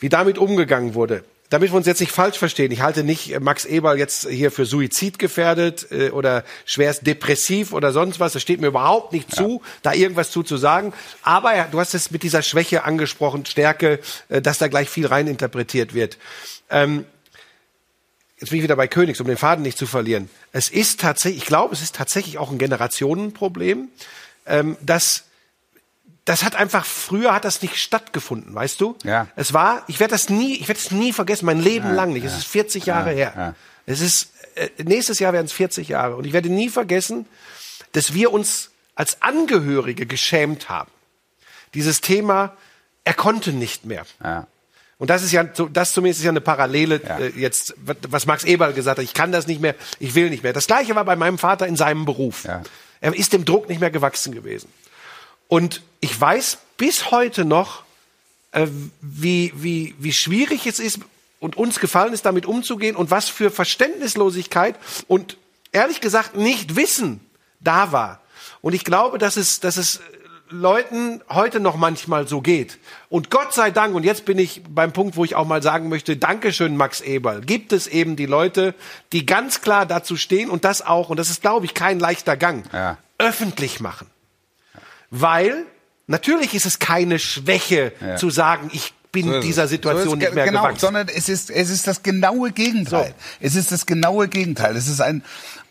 [0.00, 1.22] wie damit umgegangen wurde.
[1.52, 4.50] Damit wir uns jetzt nicht falsch verstehen, ich halte nicht äh, Max Eberl jetzt hier
[4.50, 8.32] für Suizid gefährdet äh, oder schwerst depressiv oder sonst was.
[8.32, 10.94] Das steht mir überhaupt nicht zu, da irgendwas zu zu sagen.
[11.22, 15.04] Aber ja, du hast es mit dieser Schwäche angesprochen, Stärke, äh, dass da gleich viel
[15.06, 16.16] rein interpretiert wird.
[16.70, 17.04] Ähm,
[18.38, 20.30] jetzt bin ich wieder bei Königs, um den Faden nicht zu verlieren.
[20.52, 23.88] Es ist tatsächlich, ich glaube, es ist tatsächlich auch ein Generationenproblem,
[24.46, 25.24] ähm, dass
[26.24, 28.96] das hat einfach früher hat das nicht stattgefunden, weißt du?
[29.02, 29.26] Ja.
[29.36, 32.24] Es war, ich werde das nie, ich werde es nie vergessen, mein Leben lang nicht.
[32.24, 33.32] Es ist 40 Jahre her.
[33.36, 33.54] ja.
[33.86, 37.26] Es ist äh, nächstes Jahr werden es 40 Jahre und ich werde nie vergessen,
[37.92, 40.90] dass wir uns als Angehörige geschämt haben.
[41.74, 42.56] Dieses Thema,
[43.04, 44.04] er konnte nicht mehr.
[44.22, 44.46] Ja.
[44.98, 47.18] Und das ist ja, das zumindest ist ja eine Parallele Ja.
[47.18, 49.04] äh, jetzt, was- was Max Eberl gesagt hat.
[49.04, 50.52] Ich kann das nicht mehr, ich will nicht mehr.
[50.52, 52.44] Das Gleiche war bei meinem Vater in seinem Beruf.
[52.44, 52.62] Ja.
[53.00, 54.68] Er ist dem Druck nicht mehr gewachsen gewesen.
[55.52, 57.82] Und ich weiß bis heute noch,
[58.52, 58.66] äh,
[59.02, 61.00] wie, wie, wie schwierig es ist
[61.40, 64.76] und uns gefallen ist, damit umzugehen und was für Verständnislosigkeit
[65.08, 65.36] und
[65.70, 67.20] ehrlich gesagt nicht Wissen
[67.60, 68.20] da war.
[68.62, 70.00] Und ich glaube, dass es, dass es
[70.48, 72.78] Leuten heute noch manchmal so geht.
[73.10, 75.90] Und Gott sei Dank, und jetzt bin ich beim Punkt, wo ich auch mal sagen
[75.90, 78.74] möchte, Dankeschön, Max Eberl, gibt es eben die Leute,
[79.12, 82.38] die ganz klar dazu stehen und das auch, und das ist, glaube ich, kein leichter
[82.38, 82.96] Gang, Ja.
[83.18, 84.06] öffentlich machen.
[85.12, 85.66] Weil
[86.06, 88.16] natürlich ist es keine Schwäche Ja.
[88.16, 90.80] zu sagen, ich bin So dieser Situation So nicht mehr genau, gewachsen.
[90.80, 93.14] sondern es ist, es ist das genaue Gegenteil.
[93.40, 94.74] Es ist das genaue Gegenteil.
[94.74, 95.22] Es ist ein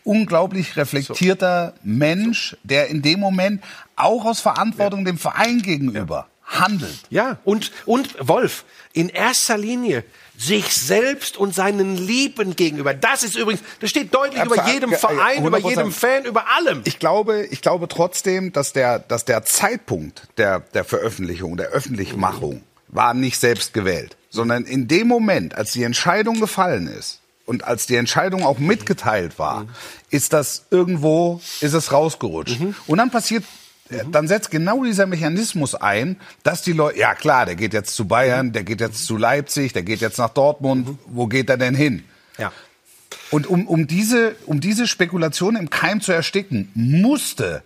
[0.04, 3.62] unglaublich reflektierter Mensch, der in dem Moment
[3.96, 7.00] auch aus Verantwortung dem Verein gegenüber handelt.
[7.10, 10.04] Ja, und, und Wolf, in erster Linie
[10.42, 12.94] sich selbst und seinen Lieben gegenüber.
[12.94, 15.68] Das ist übrigens, das steht deutlich über jedem Verein, über 100%.
[15.68, 16.82] jedem Fan, über allem.
[16.84, 22.62] Ich glaube, ich glaube trotzdem, dass der, dass der Zeitpunkt der, der Veröffentlichung, der Öffentlichmachung
[22.88, 27.86] war nicht selbst gewählt, sondern in dem Moment, als die Entscheidung gefallen ist und als
[27.86, 29.66] die Entscheidung auch mitgeteilt war,
[30.10, 32.58] ist das irgendwo, ist es rausgerutscht.
[32.86, 33.44] Und dann passiert
[33.92, 37.94] äh, dann setzt genau dieser Mechanismus ein, dass die Leute, ja klar, der geht jetzt
[37.94, 41.56] zu Bayern, der geht jetzt zu Leipzig, der geht jetzt nach Dortmund, wo geht er
[41.56, 42.04] denn hin?
[42.38, 42.52] ja.
[43.30, 47.62] Und um, um, diese, um diese Spekulation im Keim zu ersticken, musste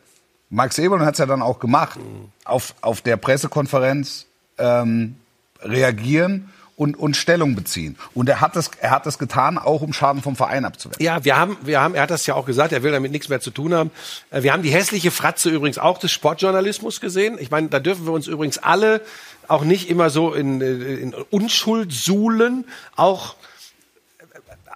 [0.50, 1.98] Max Eberl, und hat es ja dann auch gemacht,
[2.44, 4.26] auf, auf der Pressekonferenz
[4.58, 5.16] ähm,
[5.60, 7.96] reagieren und, und Stellung beziehen.
[8.14, 11.02] Und er hat, das, er hat das getan, auch um Schaden vom Verein abzuwenden.
[11.02, 13.30] Ja, wir haben, wir haben, er hat das ja auch gesagt, er will damit nichts
[13.30, 13.90] mehr zu tun haben.
[14.30, 17.38] Äh, Wir haben die hässliche Fratze übrigens auch des Sportjournalismus gesehen.
[17.40, 19.00] Ich meine, da dürfen wir uns übrigens alle
[19.48, 22.66] auch nicht immer so in, äh, in Unschuld suhlen.
[22.94, 23.36] Auch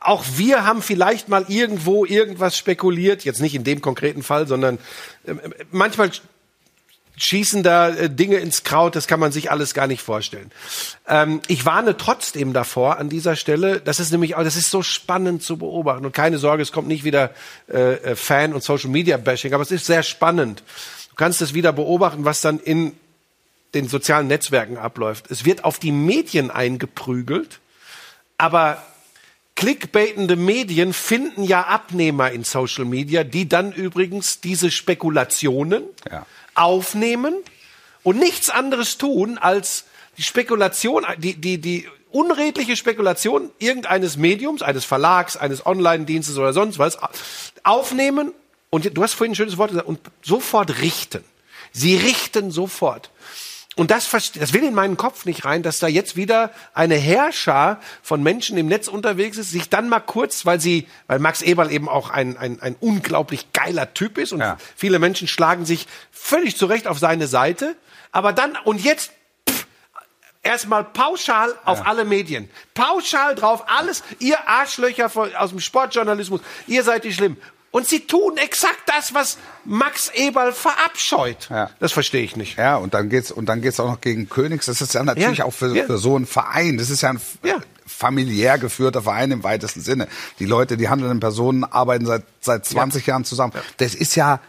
[0.02, 4.78] auch wir haben vielleicht mal irgendwo irgendwas spekuliert, jetzt nicht in dem konkreten Fall, sondern
[5.26, 5.34] äh,
[5.70, 6.10] manchmal
[7.20, 10.50] schießen da äh, Dinge ins Kraut, das kann man sich alles gar nicht vorstellen.
[11.06, 14.82] Ähm, ich warne trotzdem davor an dieser Stelle, das ist nämlich auch, das ist so
[14.82, 17.30] spannend zu beobachten und keine Sorge, es kommt nicht wieder
[17.68, 20.62] äh, äh, Fan und Social Media Bashing, aber es ist sehr spannend.
[21.10, 22.92] Du kannst es wieder beobachten, was dann in
[23.74, 25.30] den sozialen Netzwerken abläuft.
[25.30, 27.60] Es wird auf die Medien eingeprügelt,
[28.38, 28.82] aber
[29.54, 36.24] clickbaitende Medien finden ja Abnehmer in Social Media, die dann übrigens diese Spekulationen Ja.
[36.54, 37.34] Aufnehmen
[38.02, 39.84] und nichts anderes tun, als
[40.16, 46.78] die Spekulation, die, die, die unredliche Spekulation irgendeines Mediums, eines Verlags, eines Online-Dienstes oder sonst
[46.78, 46.98] was
[47.62, 48.32] aufnehmen
[48.70, 51.24] und du hast vorhin ein schönes Wort gesagt, und sofort richten.
[51.72, 53.10] Sie richten sofort.
[53.80, 57.80] Und das, das will in meinen Kopf nicht rein, dass da jetzt wieder eine Herrscher
[58.02, 61.72] von Menschen im Netz unterwegs ist, sich dann mal kurz, weil sie, weil Max Eberl
[61.72, 64.58] eben auch ein, ein, ein unglaublich geiler Typ ist und Ja.
[64.76, 67.74] viele Menschen schlagen sich völlig zurecht auf seine Seite,
[68.12, 69.12] aber dann, und jetzt
[70.42, 72.50] erstmal pauschal auf alle Medien.
[72.74, 77.38] Pauschal drauf, alles, ihr Arschlöcher von, aus dem Sportjournalismus, ihr seid die schlimm.
[77.72, 81.48] Und sie tun exakt das, was Max Eberl verabscheut.
[81.50, 81.70] Ja.
[81.78, 82.58] Das verstehe ich nicht.
[82.58, 84.66] Ja, und dann geht's und dann geht's auch noch gegen Königs.
[84.66, 85.84] Das ist ja natürlich Ja, auch für, ja.
[85.84, 86.78] für so einen Verein.
[86.78, 87.20] Das ist ja ein
[87.86, 90.08] familiär geführter Verein im weitesten Sinne.
[90.38, 93.52] Die Leute, die handelnden Personen arbeiten seit seit 20 Jahren zusammen.
[93.76, 94.40] Das ist ja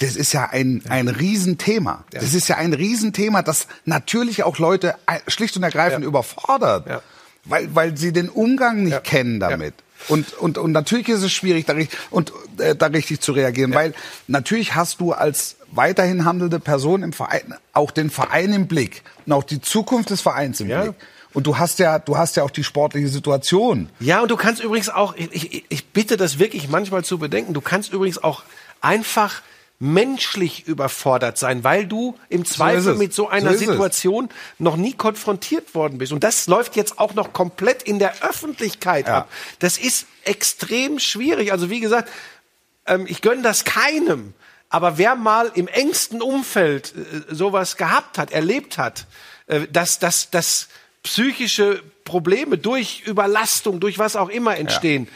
[0.00, 2.04] das ist ja ein, ein Riesenthema.
[2.10, 4.96] Das ist ja ein Riesenthema, das natürlich auch Leute
[5.28, 7.00] schlicht und ergreifend überfordert, Ja.
[7.44, 9.74] weil, weil sie den Umgang nicht kennen damit.
[10.08, 13.74] Und, und, und natürlich ist es schwierig, da, richtig- und, äh, da richtig zu reagieren,
[13.74, 13.94] weil
[14.28, 19.32] natürlich hast du als weiterhin handelnde Person im Verein auch den Verein im Blick und
[19.32, 20.82] auch die Zukunft des Vereins im Ja.
[20.82, 20.94] Blick.
[21.34, 23.90] Und du hast ja, du hast ja auch die sportliche Situation.
[24.00, 27.52] Ja, und du kannst übrigens auch, ich, ich, ich bitte das wirklich manchmal zu bedenken,
[27.52, 28.42] du kannst übrigens auch
[28.80, 29.42] einfach
[29.80, 32.98] menschlich überfordert sein, weil du im Zweifel es.
[32.98, 33.58] mit so einer So.
[33.58, 36.12] Situation noch nie konfrontiert worden bist.
[36.12, 39.18] Und das läuft jetzt auch noch komplett in der Öffentlichkeit Ja.
[39.18, 39.28] ab.
[39.60, 41.52] Das ist extrem schwierig.
[41.52, 42.08] Also wie gesagt,
[42.86, 44.34] ähm, ich gönne das keinem.
[44.68, 49.06] Aber wer mal im engsten Umfeld äh, sowas gehabt hat, erlebt hat,
[49.46, 50.68] äh, dass, dass, dass
[51.04, 55.08] psychische Probleme durch Überlastung, durch was auch immer entstehen,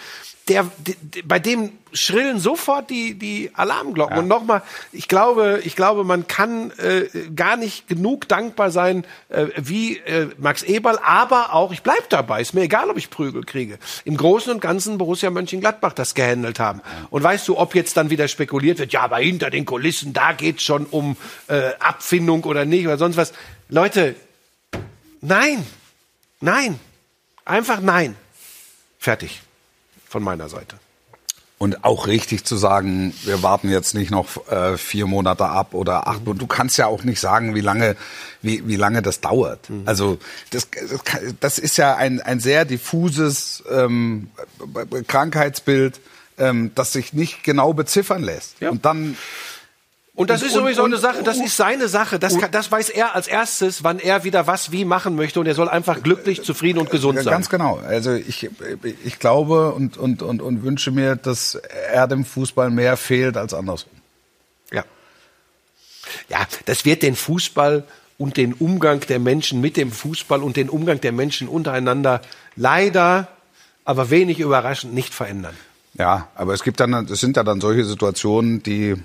[0.49, 4.19] der, d- d- bei dem schrillen sofort die, die Alarmglocken.
[4.19, 9.47] Und nochmal, ich glaube, ich glaube, man kann äh, gar nicht genug dankbar sein, äh,
[9.57, 13.45] wie äh, Max Eberl, aber auch, ich bleib dabei, ist mir egal, ob ich Prügel
[13.45, 13.79] kriege.
[14.05, 16.81] Im Großen und Ganzen Borussia Mönchengladbach das gehandelt haben.
[17.11, 20.33] Und weißt du, ob jetzt dann wieder spekuliert wird, ja, aber hinter den Kulissen, da
[20.33, 21.17] geht's schon um
[21.49, 23.33] äh, Abfindung oder nicht oder sonst was.
[23.69, 24.17] Leute,
[25.21, 25.65] nein,
[26.41, 26.81] nein,
[27.45, 28.17] einfach nein.
[28.99, 29.43] Fertig.
[30.13, 30.77] Von meiner Seite.
[31.57, 36.07] Und auch richtig zu sagen, wir warten jetzt nicht noch äh, vier Monate ab oder
[36.07, 36.27] acht.
[36.27, 37.97] Und du kannst ja auch nicht sagen, wie lange,
[38.43, 39.71] wie, wie lange das dauert.
[39.87, 40.19] Also
[40.51, 40.69] das,
[41.41, 44.29] das, ist ja ein, ein sehr diffuses ähm,
[45.09, 45.99] Krankheitsbild,
[46.37, 48.61] ähm, das sich nicht genau beziffern lässt.
[48.61, 48.69] Ja.
[48.69, 49.17] Und dann
[50.15, 52.19] Und das Und- ist sowieso und- eine Sache, das ist seine Sache.
[52.19, 55.41] Das, kann, das weiß er als erstes, wann er wieder was wie machen möchte.
[55.41, 57.33] Und er soll einfach glücklich, zufrieden und gesund Ja, sein.
[57.33, 57.79] Ganz genau.
[57.79, 58.51] Also ich,
[59.05, 63.55] ich glaube und, und, und, und wünsche mir, dass er dem Fußball mehr fehlt als
[63.55, 63.93] andersrum.
[64.71, 64.85] Ja.
[66.29, 67.85] Ja, das wird den Fußball
[68.19, 72.21] und den Umgang der Menschen mit dem Fußball und den Umgang der Menschen untereinander
[72.55, 73.29] leider,
[73.87, 75.57] aber wenig überraschend nicht verändern.
[75.95, 78.97] Ja, aber es gibt dann, es sind ja dann solche Situationen, die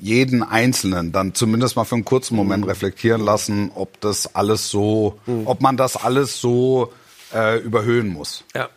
[0.00, 5.18] jeden Einzelnen dann zumindest mal für einen kurzen Moment reflektieren lassen, ob das alles so,
[5.44, 6.92] ob man das alles so
[7.34, 8.44] äh, überhöhen muss.
[8.54, 8.68] Ja.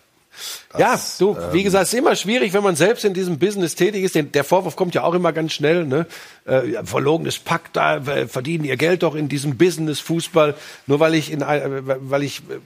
[0.78, 4.04] ja, du, wie gesagt, es ist immer schwierig, wenn man selbst in diesem Business tätig
[4.04, 4.15] ist.
[4.15, 6.08] Der Vorwurf kommt ja auch immer ganz schnell, ne?
[6.45, 10.56] Äh, verlogenes Pakt, da äh, verdienen ihr Geld doch in diesem Business Fußball,
[10.88, 12.60] nur weil ich in äh, weil ich äh,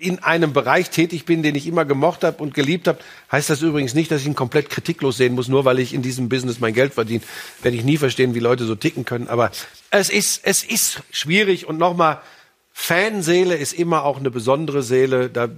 [0.00, 2.98] in einem Bereich tätig bin, den ich immer gemocht habe und geliebt habe,
[3.30, 6.00] heißt das übrigens nicht, dass ich ihn komplett kritiklos sehen muss, nur weil ich in
[6.00, 7.22] diesem Business mein Geld verdiene.
[7.62, 9.28] Werde ich nie verstehen, wie Leute so ticken können.
[9.28, 9.50] Aber
[9.90, 12.20] es ist, es ist schwierig und nochmal,
[12.72, 15.28] Fanseele ist immer auch eine besondere Seele.
[15.28, 15.48] Da,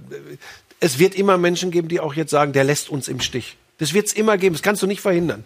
[0.81, 3.55] es wird immer Menschen geben, die auch jetzt sagen, der lässt uns im Stich.
[3.77, 4.55] Das wird es immer geben.
[4.55, 5.45] Das kannst du nicht verhindern.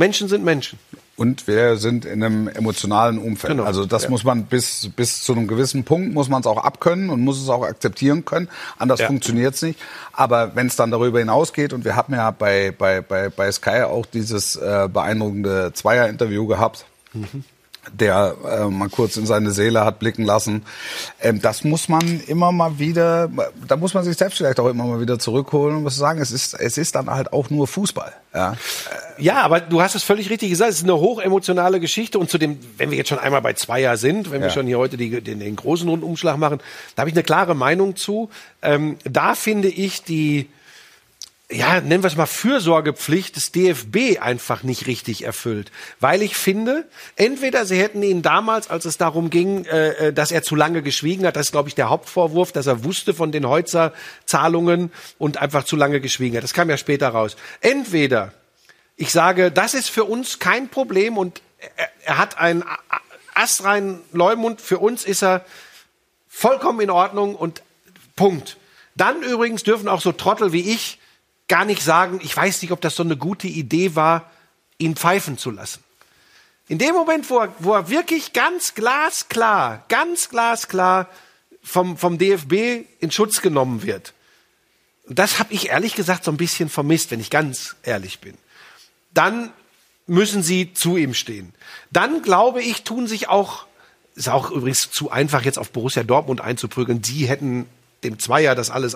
[0.00, 0.78] Menschen sind Menschen.
[1.16, 3.52] Und wir sind in einem emotionalen Umfeld.
[3.52, 3.64] Genau.
[3.64, 4.10] Also das Ja.
[4.10, 7.40] muss man bis, bis zu einem gewissen Punkt muss man es auch abkönnen und muss
[7.40, 8.48] es auch akzeptieren können.
[8.78, 9.06] Anders Ja.
[9.08, 9.78] funktioniert es nicht.
[10.14, 13.82] Aber wenn es dann darüber hinausgeht, und wir haben ja bei, bei, bei, bei Sky
[13.82, 16.86] auch dieses äh, beeindruckende Zweier-Interview gehabt,
[17.92, 20.64] der äh, mal kurz in seine Seele hat blicken lassen.
[21.20, 23.30] Ähm, das muss man immer mal wieder,
[23.66, 26.30] da muss man sich selbst vielleicht auch immer mal wieder zurückholen und muss sagen, es
[26.30, 28.12] ist, es ist dann halt auch nur Fußball.
[28.34, 28.56] Ja.
[29.18, 30.70] Ja, aber du hast es völlig richtig gesagt.
[30.70, 32.18] Es ist eine hochemotionale Geschichte.
[32.18, 34.54] Und zu dem, wenn wir jetzt schon einmal bei Zweier sind, wenn wir Ja.
[34.54, 36.60] schon hier heute die, den, den großen Rundumschlag machen,
[36.94, 38.30] da habe ich eine klare Meinung zu.
[38.62, 40.48] Ähm, da finde ich die,
[41.50, 45.72] ja, nennen wir es mal Fürsorgepflicht des DFB einfach nicht richtig erfüllt.
[45.98, 50.30] Weil ich finde, entweder sie hätten ihn damals, als es darum ging, äh, äh, dass
[50.30, 53.32] er zu lange geschwiegen hat, das ist, glaube ich, der Hauptvorwurf, dass er wusste von
[53.32, 56.44] den Heutzer-Zahlungen und einfach zu lange geschwiegen hat.
[56.44, 57.36] Das kam ja später raus.
[57.60, 58.32] Entweder
[58.96, 61.42] ich sage, das ist für uns kein Problem und
[61.76, 62.62] er, er hat einen
[63.34, 64.60] astreinen Leumund.
[64.60, 65.44] Für uns ist er
[66.28, 67.62] vollkommen in Ordnung und
[68.14, 68.56] Punkt.
[68.94, 70.99] Dann übrigens dürfen auch so Trottel wie ich
[71.50, 74.30] gar nicht sagen, ich weiß nicht, ob das so eine gute Idee war,
[74.78, 75.84] ihn pfeifen zu lassen.
[76.68, 81.08] In dem Moment, wo er, wo er wirklich ganz glasklar, ganz glasklar
[81.62, 84.14] vom, vom DFB in Schutz genommen wird,
[85.08, 88.38] das habe ich ehrlich gesagt so ein bisschen vermisst, wenn ich ganz ehrlich bin.
[89.12, 89.50] Dann
[90.06, 91.52] müssen sie zu ihm stehen.
[91.90, 93.66] Dann glaube ich, tun sich auch,
[94.14, 97.66] ist auch übrigens zu einfach jetzt auf Borussia Dortmund einzuprügeln, die hätten
[98.04, 98.94] dem Zweier das alles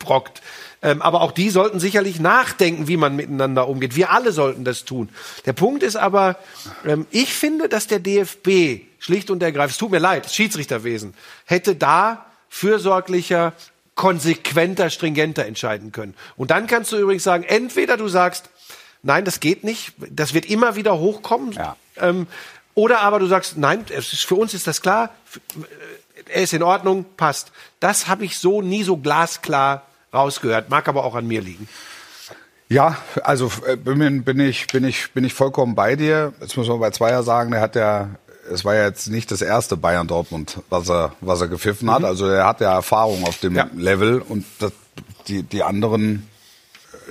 [0.00, 0.42] eingebrockt.
[0.82, 3.96] Ähm, aber auch die sollten sicherlich nachdenken, wie man miteinander umgeht.
[3.96, 5.08] Wir alle sollten das tun.
[5.46, 6.36] Der Punkt ist aber,
[6.86, 11.14] ähm, ich finde, dass der DFB schlicht und ergreifend, es tut mir leid, das Schiedsrichterwesen,
[11.44, 13.52] hätte da fürsorglicher,
[13.94, 16.14] konsequenter, stringenter entscheiden können.
[16.36, 18.50] Und dann kannst du übrigens sagen, entweder du sagst,
[19.02, 21.76] nein, das geht nicht, das wird immer wieder hochkommen, Ja.
[21.96, 22.26] ähm,
[22.74, 25.40] oder aber du sagst, nein, für uns ist das klar, f-
[26.28, 27.52] er ist in Ordnung, passt.
[27.80, 31.68] Das habe ich so nie so glasklar rausgehört, mag aber auch an mir liegen.
[32.68, 36.32] Ja, also äh, bin, bin ich bin ich bin ich vollkommen bei dir.
[36.40, 38.10] Jetzt muss man bei Zweier sagen, der hat ja
[38.50, 42.02] es war ja jetzt nicht das erste Bayern Dortmund, was er was er gepfiffen hat.
[42.04, 43.68] Also er hat ja Erfahrung auf dem Ja.
[43.76, 44.72] Level und das,
[45.28, 46.28] die die anderen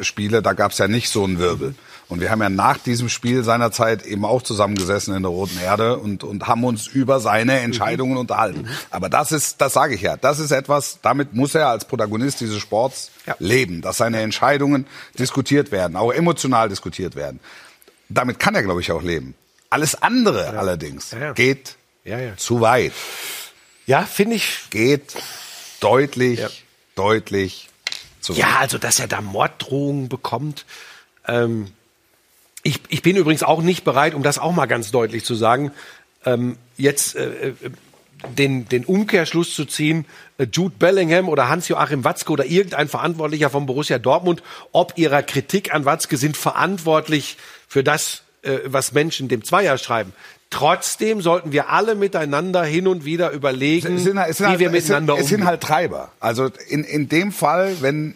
[0.02, 1.76] Spiele, da gab's ja nicht so einen Wirbel.
[2.08, 5.98] Und wir haben ja nach diesem Spiel seinerzeit eben auch zusammengesessen in der Roten Erde
[5.98, 8.68] und, und haben uns über seine Entscheidungen unterhalten.
[8.92, 12.42] Aber das ist, das sage ich ja, das ist etwas, damit muss er als Protagonist
[12.42, 13.36] dieses Sports Ja.
[13.40, 14.86] leben, dass seine Entscheidungen
[15.18, 17.40] diskutiert werden, auch emotional diskutiert werden.
[18.08, 19.34] Damit kann er, glaube ich, auch leben.
[19.72, 22.38] Alles andere allerdings Ja, geht Ja, ja.
[22.38, 22.94] zu weit.
[23.88, 24.60] Ja, finde ich.
[24.70, 25.16] Geht
[25.80, 27.70] deutlich, deutlich
[28.22, 28.40] zu weit.
[28.40, 30.66] Ja, also dass er da Morddrohungen bekommt.
[31.28, 31.72] Ähm,
[32.66, 35.72] ich, ich bin übrigens auch nicht bereit, um das auch mal ganz deutlich zu sagen,
[36.26, 37.54] ähm, jetzt äh, äh,
[38.38, 40.06] den, den Umkehrschluss zu ziehen,
[40.40, 45.76] äh, Jude Bellingham oder Hans-Joachim Watzke oder irgendein Verantwortlicher von Borussia Dortmund, ob ihrer Kritik
[45.76, 50.12] an Watzke sind verantwortlich für das, äh, was Menschen dem Zweier schreiben.
[50.50, 54.50] Trotzdem sollten wir alle miteinander hin und wieder überlegen, es sind, halt- es sind wie
[54.50, 55.48] halt, wir es sind, miteinander es sind umgehen.
[55.48, 56.12] halt Treiber.
[56.20, 58.16] Also in, in dem Fall, wenn,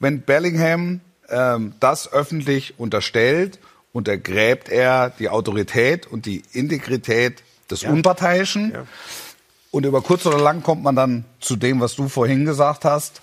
[0.00, 3.60] wenn Bellingham ähm, das öffentlich unterstellt,
[3.96, 8.74] untergräbt er die Autorität und die Integrität des Unparteiischen.
[9.70, 13.22] Und über kurz oder lang kommt man dann zu dem, was du vorhin gesagt hast.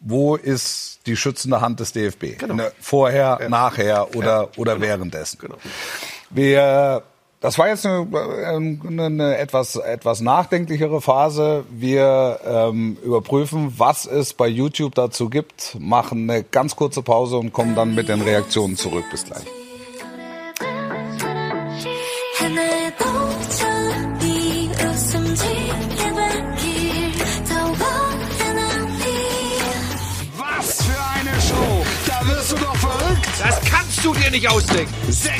[0.00, 2.38] Wo ist die schützende Hand des DFB?
[2.38, 2.54] Genau.
[2.54, 5.38] Ne, Vorher, nachher oder, oder währenddessen.
[5.40, 5.56] Genau.
[6.30, 7.02] Wir,
[7.40, 11.64] das war jetzt eine, eine, eine etwas, etwas nachdenklichere Phase.
[11.70, 17.52] Wir ähm, überprüfen, was es bei YouTube dazu gibt, machen eine ganz kurze Pause und
[17.52, 19.04] kommen dann mit den Reaktionen zurück.
[19.10, 19.44] Bis gleich.
[34.02, 34.92] Kannst du dir nicht ausdenken.
[35.08, 35.32] 60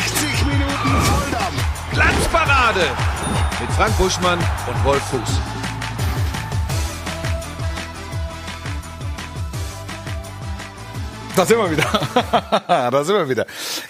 [0.46, 1.64] Minuten Volldampf.
[1.92, 2.80] Glanzparade
[3.60, 5.20] mit Frank Buschmann und Wolf Fuß.
[11.34, 11.84] Da sind wir wieder.
[12.90, 13.46] da sind wir wieder.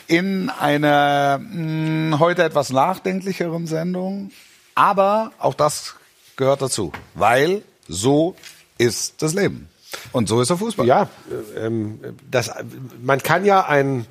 [0.07, 4.31] In einer mh, heute etwas nachdenklicheren Sendung.
[4.75, 5.97] Aber auch das
[6.37, 6.93] gehört dazu.
[7.15, 8.37] Weil so
[8.79, 9.69] ist das Leben.
[10.13, 10.87] Und so ist der Fußball.
[10.87, 11.09] Ja,
[11.57, 12.51] äh, ähm, das,
[13.03, 14.07] man kann ja ein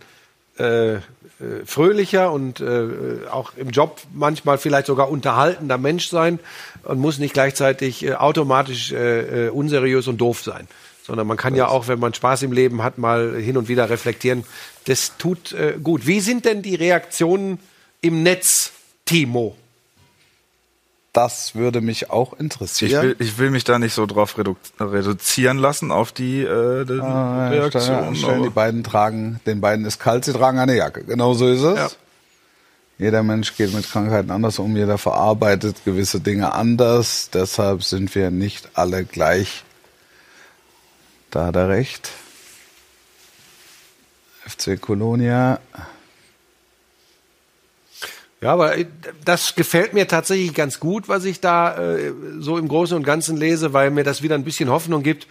[0.62, 0.96] äh,
[1.42, 6.40] äh, fröhlicher und äh, auch im Job manchmal vielleicht sogar unterhaltender Mensch sein
[6.84, 10.68] und muss nicht gleichzeitig äh, automatisch äh, äh, unseriös und doof sein.
[11.04, 13.90] Sondern man kann ja auch, wenn man Spaß im Leben hat, mal hin und wieder
[13.90, 14.44] reflektieren.
[14.86, 16.06] Das tut äh, gut.
[16.06, 17.60] Wie sind denn die Reaktionen
[18.02, 18.72] im Netz,
[19.06, 19.56] Timo?
[21.14, 23.04] Das würde mich auch Ich interessieren.
[23.04, 27.00] will, ich will mich da nicht so drauf redu reduzieren lassen auf die, äh, die
[27.02, 28.16] Ah, Reaktion.
[28.16, 31.04] Stellen, die beiden tragen, den beiden ist kalt, sie tragen eine Jacke.
[31.04, 31.78] Genau so ist es.
[31.78, 31.90] Ja.
[32.98, 37.30] Jeder Mensch geht mit Krankheiten anders um, jeder verarbeitet gewisse Dinge anders.
[37.34, 39.64] Deshalb sind wir nicht alle gleich.
[41.32, 42.10] Da hat er recht.
[44.48, 45.60] FC Colonia.
[48.42, 48.86] Ja, aber äh,
[49.24, 53.38] das gefällt mir tatsächlich ganz gut, was ich da äh, so im Großen und Ganzen
[53.38, 55.28] lese, weil mir das wieder ein bisschen Hoffnung gibt,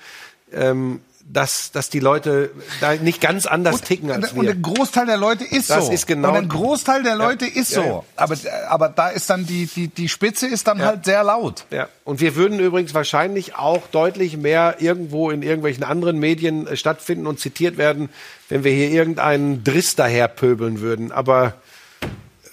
[0.52, 1.00] ähm,
[1.32, 4.50] dass, dass die Leute da nicht ganz anders ticken als und wir.
[4.50, 5.92] ein Großteil der Leute ist Das so.
[5.92, 7.88] ist genau- Und ein Großteil der Leute ist Ja, so.
[7.88, 8.02] ja.
[8.16, 8.36] Aber,
[8.68, 10.86] aber da ist dann die, die, die Spitze ist dann Ja.
[10.86, 11.66] halt sehr laut.
[11.70, 16.76] Ja, und wir würden übrigens wahrscheinlich auch deutlich mehr irgendwo in irgendwelchen anderen Medien äh,
[16.76, 18.08] stattfinden und zitiert werden,
[18.48, 21.12] wenn wir hier irgendeinen Driss daherpöbeln würden.
[21.12, 21.54] Aber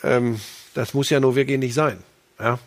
[0.03, 0.39] ähm,
[0.73, 2.03] das muss ja nur wirklich nicht sein.
[2.39, 2.59] Ja,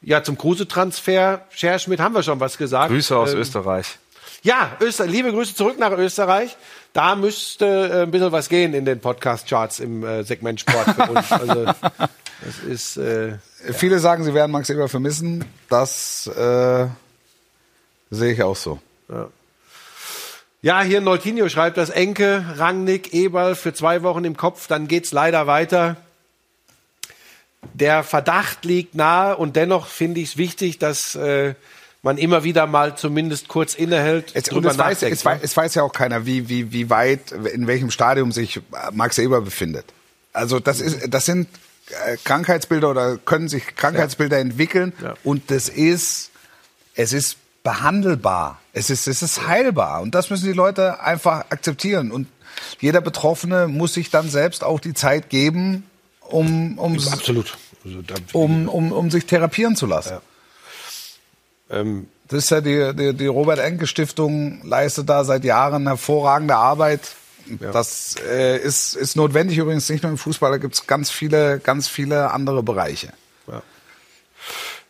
[0.00, 2.90] ja zum Kruse-Transfer, Scherschmidt, haben wir schon was gesagt.
[2.90, 3.98] Grüße aus Ähm, Österreich.
[4.42, 6.56] Ja, Öster liebe Grüße zurück nach Österreich.
[6.92, 11.10] Da müsste äh, ein bisschen was gehen in den Podcast-Charts im äh, Segment Sport für
[11.10, 11.30] uns.
[11.30, 12.96] Also, das ist...
[12.98, 13.38] Äh,
[13.72, 15.44] Viele sagen, sie werden Max Eber vermissen.
[15.68, 16.86] Das äh,
[18.10, 18.80] sehe ich auch so.
[20.62, 25.12] Ja, hier Neutinho schreibt das Enke, Rangnick, Eberl für zwei Wochen im Kopf, dann geht's
[25.12, 25.96] leider weiter.
[27.78, 31.54] Der Verdacht liegt nahe und dennoch finde ich es wichtig, dass äh,
[32.02, 35.56] man immer wieder mal zumindest kurz innehält, Es, und drüber es weiß, es, weiß, es
[35.56, 38.60] weiß ja auch keiner, wie, wie, wie weit, in welchem Stadium sich
[38.92, 39.84] Max Eber befindet.
[40.32, 41.48] Also das ist, das sind
[42.06, 45.14] äh, Krankheitsbilder oder können sich Krankheitsbilder entwickeln Ja.
[45.24, 46.30] und das ist,
[46.94, 48.60] es ist behandelbar.
[48.72, 52.26] Es ist, es ist heilbar und das müssen die Leute einfach akzeptieren und
[52.80, 55.84] jeder Betroffene muss sich dann selbst auch die Zeit geben,
[56.20, 57.56] um, um, Absolut.
[57.96, 60.18] Also um, um, um sich therapieren zu lassen.
[61.70, 67.00] ähm, Das ist ja die, die, die Robert-Enke-Stiftung leistet da seit Jahren hervorragende Arbeit.
[67.72, 71.58] Das äh, ist, ist notwendig übrigens nicht nur im Fußball, da gibt es ganz viele,
[71.60, 73.08] ganz viele andere Bereiche.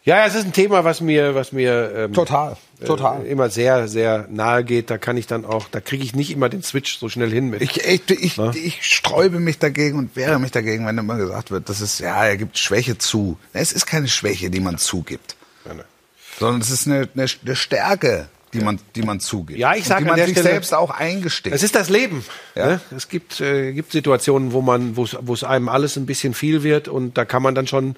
[0.09, 3.27] Ja, es ist ein Thema, was mir, was mir ähm, Total, total.
[3.27, 4.89] äh, immer sehr, sehr nahe geht.
[4.89, 7.51] Da kann ich dann auch, da kriege ich nicht immer den Switch so schnell hin
[7.51, 7.61] mit.
[7.61, 11.69] Ich, ich, ich, ich sträube mich dagegen und wehre mich dagegen, wenn immer gesagt wird,
[11.69, 13.37] das ist, ja, er gibt Schwäche zu.
[13.53, 15.37] Es ist keine Schwäche, die man zugibt,
[16.39, 19.59] sondern es ist eine, eine, eine Stärke, die man, die man zugibt.
[19.59, 21.53] Ja, ich Und sag die an man der sich Stelle- selbst auch eingesteht.
[21.53, 22.25] Es ist das Leben.
[22.55, 22.67] Ja.
[22.67, 22.81] Ne?
[22.97, 27.19] Es gibt, äh, gibt Situationen, man, wo es einem alles ein bisschen viel wird und
[27.19, 27.95] da kann man dann schon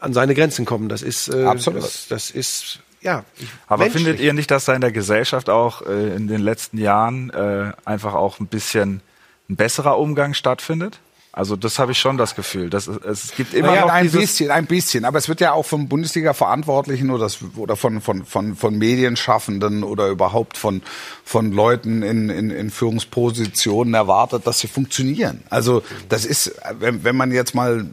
[0.00, 0.88] an seine Grenzen kommen.
[0.88, 1.82] Das ist, äh, Absolut.
[1.82, 3.24] Das, das ist, ja.
[3.66, 4.04] Aber menschlich.
[4.04, 7.72] findet ihr nicht, dass da in der Gesellschaft auch äh, in den letzten Jahren äh,
[7.84, 9.00] einfach auch ein bisschen
[9.48, 10.98] ein besserer Umgang stattfindet?
[11.36, 12.70] Also das habe ich schon das Gefühl.
[12.70, 15.04] Dass es, gibt immer ja, noch ein bisschen, ein bisschen.
[15.04, 19.84] Aber es wird ja auch von Bundesliga-Verantwortlichen oder, das- oder von, von, von, von Medienschaffenden
[19.84, 20.80] oder überhaupt von,
[21.24, 25.42] von Leuten in, in, in Führungspositionen erwartet, dass sie funktionieren.
[25.50, 27.84] Also das ist, wenn, wenn man jetzt mal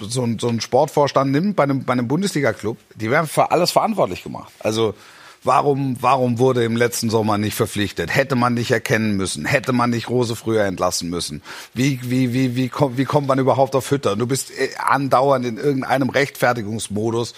[0.00, 3.70] so, einen- so einen Sportvorstand nimmt bei einem, bei einem Bundesliga-Club, die werden für alles
[3.70, 4.52] verantwortlich gemacht.
[4.60, 4.94] Also
[5.44, 8.12] Warum, warum wurde im letzten Sommer nicht verpflichtet?
[8.12, 9.44] Hätte man nicht erkennen müssen?
[9.44, 11.40] Hätte man nicht Rose früher entlassen müssen?
[11.72, 14.16] Wie, wie, wie, wie, kommt, wie kommt man überhaupt auf Hütter?
[14.16, 17.34] Du bist äh, andauernd in irgendeinem Rechtfertigungsmodus.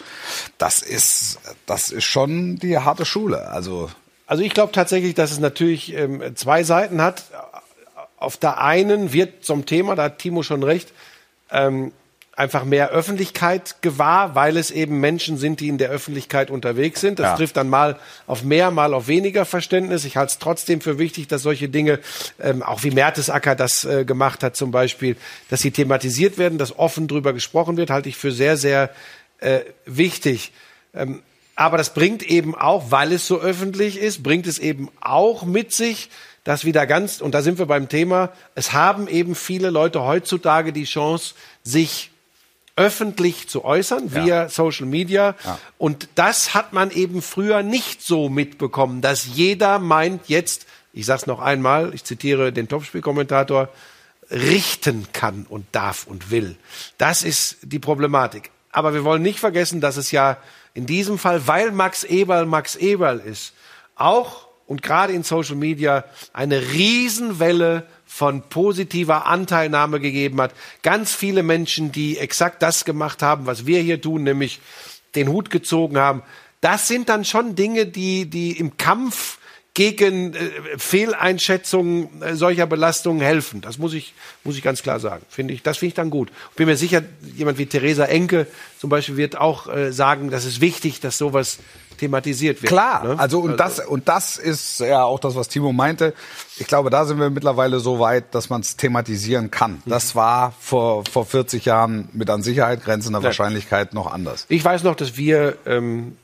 [0.56, 3.48] Das ist, das ist schon die harte Schule.
[3.50, 3.90] Also,
[4.26, 7.24] Also ich glaube tatsächlich, dass es natürlich ähm, zwei Seiten hat.
[8.16, 10.94] Auf der einen wird zum Thema, da hat Timo schon recht,
[11.50, 11.92] ähm,
[12.38, 17.18] einfach mehr Öffentlichkeit gewahr, weil es eben Menschen sind, die in der Öffentlichkeit unterwegs sind.
[17.18, 17.36] Das Ja.
[17.36, 20.04] trifft dann mal auf mehr, mal auf weniger Verständnis.
[20.04, 21.98] Ich halte es trotzdem für wichtig, dass solche Dinge,
[22.40, 25.16] ähm, auch wie Mertesacker das äh, gemacht hat zum Beispiel,
[25.50, 28.90] dass sie thematisiert werden, dass offen drüber gesprochen wird, halte ich für sehr, sehr
[29.40, 30.52] äh, wichtig.
[30.94, 31.22] Ähm,
[31.56, 35.72] aber das bringt eben auch, weil es so öffentlich ist, bringt es eben auch mit
[35.72, 36.08] sich,
[36.44, 40.72] dass wieder ganz, und da sind wir beim Thema, es haben eben viele Leute heutzutage
[40.72, 41.34] die Chance,
[41.64, 42.12] sich
[42.78, 45.34] öffentlich zu äußern via Social Media.
[45.76, 51.26] Und das hat man eben früher nicht so mitbekommen, dass jeder meint jetzt, ich sag's
[51.26, 53.68] noch einmal, ich zitiere den Topspielkommentator,
[54.30, 56.56] richten kann und darf und will.
[56.98, 58.50] Das ist die Problematik.
[58.70, 60.36] Aber wir wollen nicht vergessen, dass es ja
[60.74, 63.54] in diesem Fall, weil Max Eberl Max Eberl ist,
[63.96, 70.52] auch und gerade in Social Media eine Riesenwelle von positiver Anteilnahme gegeben hat.
[70.82, 74.60] Ganz viele Menschen, die exakt das gemacht haben, was wir hier tun, nämlich
[75.14, 76.22] den Hut gezogen haben.
[76.60, 79.38] Das sind dann schon Dinge, die, die im Kampf
[79.78, 83.60] gegen äh, Fehleinschätzungen äh, solcher Belastungen helfen.
[83.60, 84.12] Das muss ich,
[84.42, 85.24] muss ich ganz klar sagen.
[85.28, 86.32] Finde ich, das finde ich dann gut.
[86.56, 87.02] Bin mir sicher,
[87.36, 88.48] jemand wie Theresa Enke
[88.80, 91.58] zum Beispiel wird auch äh, sagen, das ist wichtig, dass sowas
[91.96, 92.70] thematisiert wird.
[92.70, 93.18] Klar, ne?
[93.20, 96.12] also und das und das ist ja auch das, was Timo meinte.
[96.56, 99.80] Ich glaube, da sind wir mittlerweile so weit, dass man es thematisieren kann.
[99.86, 104.44] Das war vor vor 40 Jahren mit an Sicherheit grenzender Wahrscheinlichkeit noch anders.
[104.48, 106.16] Ich weiß noch, dass wir, ähm,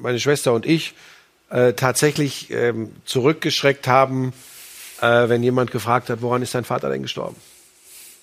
[0.00, 0.94] meine Schwester und ich,
[1.50, 4.32] äh, tatsächlich ähm, zurückgeschreckt haben,
[5.00, 7.36] äh, wenn jemand gefragt hat, woran ist dein Vater denn gestorben?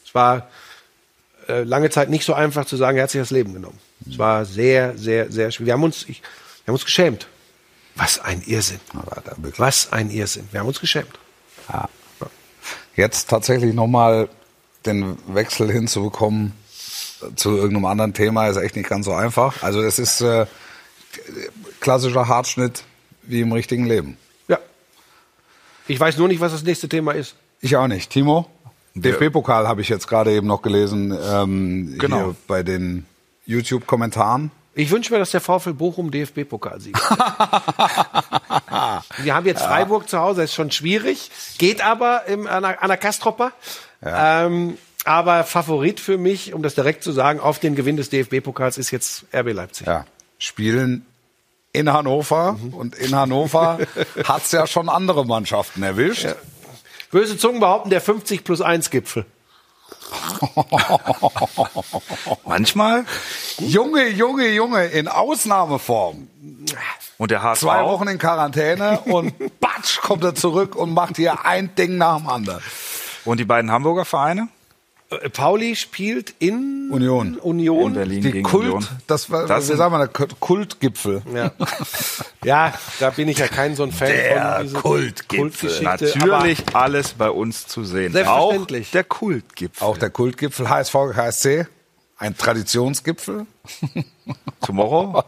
[0.06, 0.50] Es war
[1.48, 3.80] äh, lange Zeit nicht so einfach zu sagen, er hat sich das Leben genommen.
[4.10, 5.68] Es war sehr, sehr, sehr schwierig.
[5.68, 7.28] Wir haben uns, ich, wir haben uns geschämt.
[7.96, 8.80] Was ein Irrsinn.
[9.58, 10.48] Was ein Irrsinn.
[10.52, 11.18] Wir haben uns geschämt.
[12.96, 14.30] Jetzt tatsächlich nochmal
[14.86, 16.54] den Wechsel hinzubekommen
[17.36, 19.64] zu irgendeinem anderen Thema ist echt nicht ganz so einfach.
[19.64, 20.46] Also es ist äh,
[21.80, 22.84] klassischer Hartschnitt
[23.28, 24.18] wie im richtigen Leben.
[24.48, 24.60] Ja.
[25.88, 27.36] Ich weiß nur nicht, was das nächste Thema ist.
[27.62, 28.10] Ich auch nicht.
[28.10, 28.50] Timo?
[28.96, 32.18] DFB-Pokal habe ich jetzt gerade eben noch gelesen ähm, Genau.
[32.18, 33.06] hier bei den
[33.46, 34.52] YouTube-Kommentaren.
[34.74, 37.00] Ich wünsche mir, dass der VfL Bochum DFB-Pokal siegt.
[39.18, 42.90] Wir haben jetzt Freiburg zu Hause, ist schon schwierig, geht aber im, an, der, an
[42.90, 43.54] der Kastropper.
[44.04, 48.78] Ähm, aber Favorit für mich, um das direkt zu sagen, auf den Gewinn des DFB-Pokals
[48.78, 49.88] ist jetzt RB Leipzig.
[49.88, 50.06] Ja.
[50.38, 51.07] Spielen
[51.78, 53.80] in Hannover und in Hannover
[54.24, 56.28] hat's ja schon andere Mannschaften erwischt.
[57.12, 59.26] Böse Zungen behaupten, der 50 plus 1 Gipfel.
[62.46, 63.06] manchmal
[63.60, 66.28] Junge, Junge, Junge, in Ausnahmeform.
[67.18, 71.46] und der HSV Zwei Wochen in Quarantäne und batsch kommt er zurück und macht hier
[71.46, 72.62] ein Ding nach dem anderen.
[73.26, 74.50] und die beiden Hamburger Vereine.
[75.10, 77.38] Äh, Pauli spielt in Union.
[77.38, 77.88] Union.
[77.88, 78.88] In Berlin Die gegen Kult, Union.
[79.08, 81.22] das war, Das sind- sagen wir, der Kultgipfel.
[81.34, 81.52] Ja.
[82.44, 84.64] ja, da bin ich ja kein so ein Fan Der von.
[84.64, 85.38] diese Kultgipfel.
[85.40, 85.84] Kultgeschichte.
[85.84, 88.12] Natürlich alles bei uns zu sehen.
[88.12, 88.88] Selbstverständlich.
[88.88, 89.88] Auch der Kultgipfel.
[89.88, 91.68] Auch der Kultgipfel HSV, KSC.
[92.20, 93.46] Ein Traditionsgipfel.
[94.66, 95.24] Tomorrow?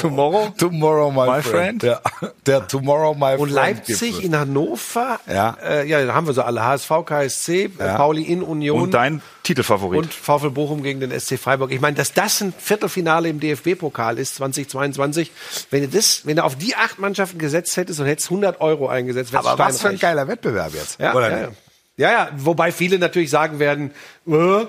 [0.00, 0.50] Tomorrow?
[0.56, 1.80] Tomorrow, my, My friend.
[1.80, 1.82] friend.
[1.82, 2.02] Der,
[2.46, 3.52] der Tomorrow, my Und friend.
[3.52, 4.24] Leipzig Gipfel.
[4.24, 5.56] in Hannover, Ja.
[5.62, 7.96] äh, ja, da haben wir so alle, HSV, KSC, Ja.
[7.96, 10.00] Pauli in Union Und dein Titelfavorit.
[10.02, 11.70] und VfL Bochum gegen den SC Freiburg.
[11.70, 15.30] Ich meine, dass das ein Viertelfinale im DFB-Pokal ist 2022,
[15.70, 18.88] wenn du das, wenn du auf die acht Mannschaften gesetzt hättest und hättest 100 Euro
[18.88, 20.00] eingesetzt, Aber was für ein steinreich.
[20.00, 20.98] geiler Wettbewerb jetzt.
[20.98, 21.48] Ja, Oder ja, ja.
[21.96, 23.92] ja, ja, wobei viele natürlich sagen werden,
[24.26, 24.64] äh,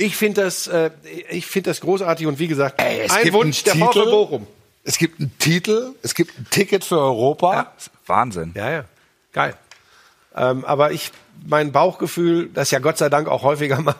[0.00, 0.90] ich finde das, äh,
[1.30, 4.04] ich finde das großartig und wie gesagt, Ey, es ein gibt Wunsch der Titel.
[4.10, 4.46] Bochum.
[4.82, 7.72] Es gibt einen Titel, es gibt ein Ticket für Europa.
[8.06, 8.52] Wahnsinn.
[8.56, 8.84] Ja, ja,
[9.32, 9.54] geil.
[10.34, 11.10] Ähm, aber ich,
[11.46, 13.94] mein Bauchgefühl, das ja Gott sei Dank auch häufiger mal,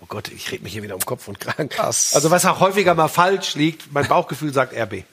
[0.00, 1.70] oh Gott, ich rede mich hier wieder um Kopf und Kragen.
[1.76, 5.04] Das- Also was auch häufiger mal falsch liegt, mein Bauchgefühl sagt RB.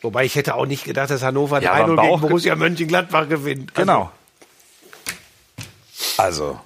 [0.00, 3.70] Wobei ich hätte auch nicht gedacht, dass Hannover Ja, 3-0 aber gegen Borussia Mönchengladbach gewinnt.
[3.74, 4.12] Also, Genau.
[6.16, 6.60] Also,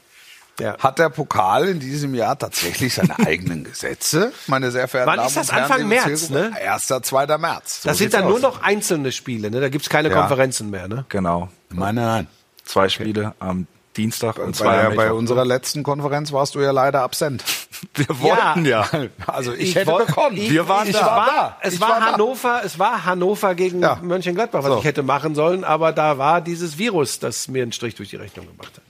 [0.60, 0.76] Ja.
[0.78, 5.28] hat der Pokal in diesem Jahr tatsächlich seine eigenen Gesetze, meine sehr verehrten Wann Damen
[5.28, 5.48] ist das?
[5.48, 6.52] und Herren, Anfang März, ne?
[6.62, 6.86] 1.
[7.02, 7.38] 2.
[7.38, 7.80] März.
[7.82, 9.60] Das sind dann nur noch einzelne Spiele, ne?
[9.60, 10.18] Da gibt's keine Ja.
[10.18, 11.04] Konferenzen mehr, ne?
[11.08, 11.48] Genau.
[11.70, 12.26] Nein, nein, nein.
[12.64, 15.18] Zwei Spiele am Dienstag und Bei, zwei bei Mittwoch.
[15.18, 17.44] unserer letzten Konferenz warst du ja leider absent.
[17.94, 18.86] Wir wollten ja.
[19.26, 20.36] Also ich, Ich hätte woll- bekommen.
[20.36, 21.04] ich- Wir waren ich da.
[21.06, 21.56] War, da.
[21.62, 22.12] Es Ich war, war da.
[22.12, 23.98] Hannover, es war Hannover gegen Ja.
[24.02, 24.78] Mönchengladbach, was So.
[24.78, 28.16] ich hätte machen sollen, aber da war dieses Virus, das mir einen Strich durch die
[28.16, 28.82] Rechnung gemacht hat.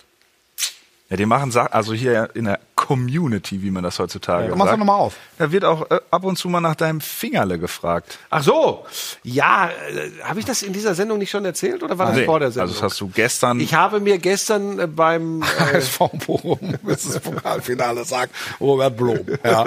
[1.12, 4.58] Ja, die machen Sachen, also hier in der Community, wie man das heutzutage Ja, sagt.
[4.58, 5.14] mach's doch noch mal auf.
[5.36, 8.18] Da wird auch äh, ab und zu mal nach deinem Fingerle gefragt.
[8.30, 8.86] Ach so,
[9.22, 12.24] ja, äh, habe ich das in dieser Sendung nicht schon erzählt oder war das Nee,
[12.24, 12.70] vor der Sendung?
[12.70, 13.60] also das hast du gestern.
[13.60, 15.42] ich habe mir gestern äh, beim
[15.72, 19.20] äh, SV Bochum, bis das Pokalfinale sagt Robert Blom.
[19.44, 19.66] Ja.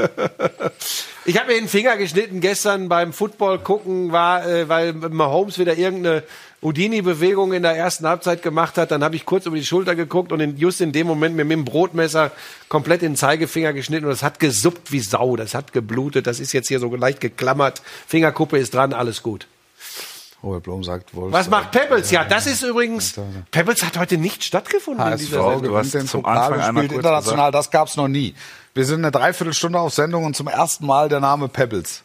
[1.26, 5.78] Ich habe mir den Finger geschnitten gestern beim Football gucken, war, äh, weil Mahomes wieder
[5.78, 6.24] irgendeine
[6.66, 8.90] Houdini-Bewegung in der ersten Halbzeit gemacht hat.
[8.90, 11.46] Dann habe ich kurz über die Schulter geguckt und in, just in dem Moment mir
[11.46, 12.32] mit dem Brotmesser
[12.70, 15.36] komplett in den Zeigefinger geschnitten und das hat gesuppt wie Sau.
[15.36, 16.26] Das hat geblutet.
[16.26, 17.84] Das ist jetzt hier so leicht geklammert.
[18.08, 19.48] Fingerkuppe ist dran, alles gut.
[20.42, 21.32] Robert Blom sagt wohl.
[21.32, 22.12] Was macht Pebbles?
[22.12, 23.16] Ja, das ist übrigens.
[23.52, 25.72] Pebbles hat heute nicht stattgefunden in dieser HSV Sendung.
[25.72, 27.52] du hast zum Pokal Anfang und einmal spielt kurz international.
[27.52, 28.36] Das gab's noch nie.
[28.74, 32.05] Wir sind eine Dreiviertelstunde auf Sendung und zum ersten Mal der Name Pebbles.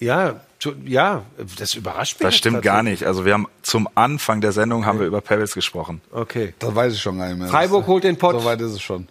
[0.00, 1.22] Ja, tu- ja,
[1.58, 2.26] das überrascht mich.
[2.26, 3.04] das stimmt gar nicht.
[3.04, 6.00] Also wir haben zum Anfang der Sendung haben wir über Pebbles gesprochen.
[6.12, 6.54] Okay.
[6.60, 7.48] Das weiß ich schon gar nicht mehr.
[7.48, 8.38] Freiburg holt den Pott.
[8.40, 9.08] So weit ist es schon.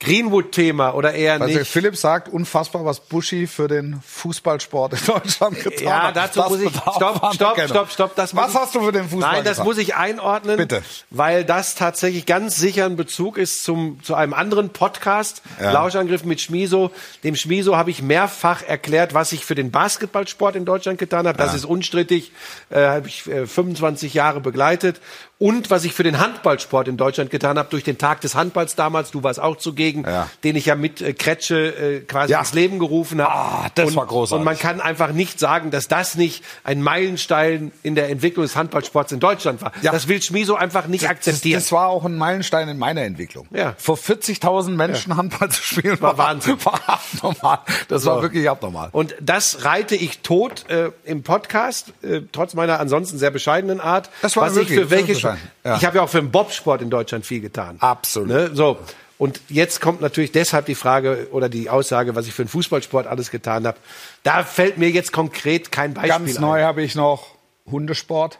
[0.00, 1.68] Greenwood-Thema oder eher Also nicht?
[1.70, 6.16] Philipp sagt, unfassbar, was Buschi für den Fußballsport in Deutschland getan Ja, hat.
[6.16, 6.70] dazu Das muss ich.
[6.70, 8.14] Stopp, stopp, stopp, stopp.
[8.16, 9.66] Das was hast du für den Fußball Nein, das getan?
[9.66, 10.56] muss ich einordnen.
[10.56, 10.82] Bitte.
[11.10, 15.72] Weil das tatsächlich ganz sicher ein Bezug ist zum, zu einem anderen Podcast, Ja.
[15.72, 16.92] Lauschangriff mit Schmiso.
[17.24, 21.38] Dem Schmiso habe ich mehrfach erklärt, was ich für den Basketballsport in Deutschland getan habe.
[21.38, 22.32] Das ist unstrittig.
[22.70, 25.00] Äh, habe ich äh, 25 Jahre begleitet.
[25.40, 28.74] Und was ich für den Handballsport in Deutschland getan habe, durch den Tag des Handballs
[28.74, 30.28] damals, du warst auch zugegen, Ja.
[30.42, 32.40] den ich ja mit äh, Kretsche äh, quasi Ja.
[32.40, 33.32] ins Leben gerufen habe.
[33.32, 34.40] Ah, das und, war großartig.
[34.40, 38.56] Und man kann einfach nicht sagen, dass das nicht ein Meilenstein in der Entwicklung des
[38.56, 39.70] Handballsports in Deutschland war.
[39.80, 39.92] Ja.
[39.92, 41.60] Das will Schmiso einfach nicht Das, akzeptieren.
[41.60, 43.46] das war auch ein Meilenstein in meiner Entwicklung.
[43.52, 43.74] Ja.
[43.78, 46.56] Vor 40.000 Menschen Handball zu spielen War Wahnsinn.
[46.64, 47.60] War abnormal.
[47.86, 48.22] Das war So.
[48.22, 48.88] wirklich abnormal.
[48.90, 54.10] Und das reite ich tot äh, im Podcast, äh, trotz meiner ansonsten sehr bescheidenen Art.
[54.20, 55.50] Das war was wirklich- ich für das war welche bescheiden.
[55.64, 55.76] Ja.
[55.76, 57.76] Ich habe ja auch für den Bobsport in Deutschland viel getan.
[57.80, 58.28] Absolut.
[58.28, 58.50] Ne?
[58.54, 58.78] So.
[59.18, 63.06] Und jetzt kommt natürlich deshalb die Frage oder die Aussage, was ich für den Fußballsport
[63.08, 63.76] alles getan habe.
[64.22, 66.40] Da fällt mir jetzt konkret kein Beispiel Ganz ein.
[66.42, 67.34] neu habe ich noch
[67.68, 68.38] Hundesport,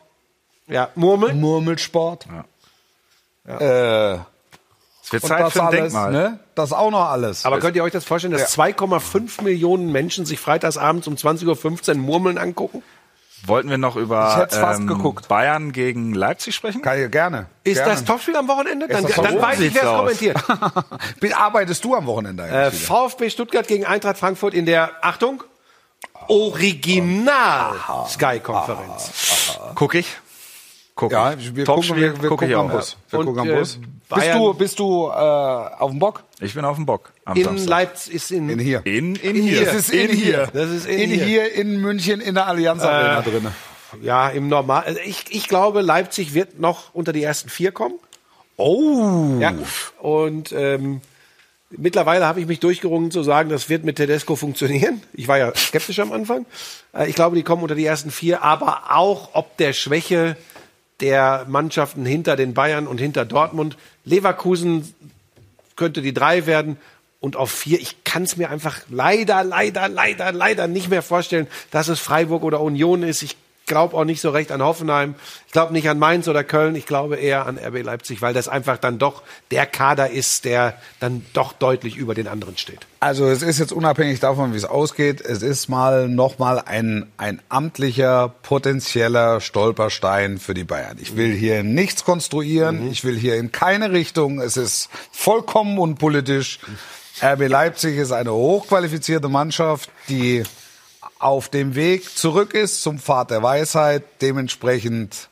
[0.69, 1.41] Ja, Murmeln.
[1.41, 2.27] Murmelsport.
[3.47, 4.15] Äh,
[5.03, 6.13] Es wird Zeit das für ein alles, Denkmal.
[6.13, 6.39] ne?
[6.55, 7.45] Das auch noch alles.
[7.45, 11.95] Aber könnt ihr euch das vorstellen, dass 2,5 Millionen Menschen sich freitagsabends um 20.15 Uhr
[11.97, 12.83] Murmeln angucken?
[13.47, 15.15] Wollten wir noch über ähm.
[15.29, 16.83] Bayern gegen Leipzig sprechen?
[16.83, 17.47] Kann ich gerne.
[17.65, 17.93] Ist gerne.
[17.93, 18.89] das Topspiel am Wochenende?
[18.89, 20.37] Dann, dann weiß ich, wer es kommentiert.
[21.37, 22.71] Arbeitest du am Wochenende Äh?
[22.71, 25.43] VfB Stuttgart gegen Eintracht Frankfurt in der, Achtung,
[26.29, 27.75] Original
[28.09, 29.59] Sky-Konferenz.
[29.75, 30.17] Guck ich.
[30.99, 32.73] Guck Ja, wir gucken, wir, wir guck ich gucken am auch.
[32.73, 32.97] Bus.
[33.09, 33.77] Wir Und, gucken am äh, Bus.
[33.79, 36.25] Bist Bayern- du, bist du äh, auf dem Bock?
[36.41, 37.69] Ich bin auf dem Bock am In Samstag.
[37.69, 38.81] Leipzig ist in, In hier.
[38.85, 39.65] In, in, In hier.
[39.65, 40.49] Das ist in, hier.
[40.53, 41.25] Das ist in in hier.
[41.25, 41.55] hier.
[41.55, 43.47] in München in der Allianz Arena drin.
[44.03, 47.95] ja, im Normal, also ich, ich glaube, Leipzig wird noch unter die ersten vier kommen.
[48.57, 49.37] Oh.
[49.39, 49.55] Ja.
[50.01, 51.01] Und ähm,
[51.71, 55.01] mittlerweile habe ich mich durchgerungen zu sagen, das wird mit Tedesco funktionieren.
[55.13, 56.45] Ich war ja skeptisch am Anfang.
[56.93, 60.37] Äh, ich glaube, die kommen unter die ersten vier, aber auch ob der Schwäche
[61.01, 63.77] der Mannschaften hinter den Bayern und hinter Dortmund.
[64.05, 64.95] Leverkusen
[65.77, 66.77] könnte die drei werden.
[67.21, 71.49] Und auf vier, ich kann es mir einfach leider, leider, leider, leider nicht mehr vorstellen,
[71.73, 73.23] dass es Freiburg oder Union ist.
[73.23, 73.37] Ich
[73.69, 75.15] glaube auch nicht so recht an Hoffenheim.
[75.47, 76.75] Ich glaube nicht an Mainz oder Köln.
[76.75, 80.75] Ich glaube eher an RB Leipzig, weil das einfach dann doch der Kader ist, der
[80.99, 82.81] dann doch deutlich über den anderen steht.
[83.01, 87.41] Also es ist jetzt unabhängig davon, wie es ausgeht, es ist mal nochmal ein, ein
[87.49, 90.97] amtlicher, potenzieller Stolperstein für die Bayern.
[91.01, 96.59] Ich will hier nichts konstruieren, ich will hier in keine Richtung, es ist vollkommen unpolitisch.
[97.23, 100.43] RB Leipzig ist eine hochqualifizierte Mannschaft, die
[101.19, 104.05] auf dem Weg zurück ist zum Pfad der Weisheit.
[104.21, 105.29] Dementsprechend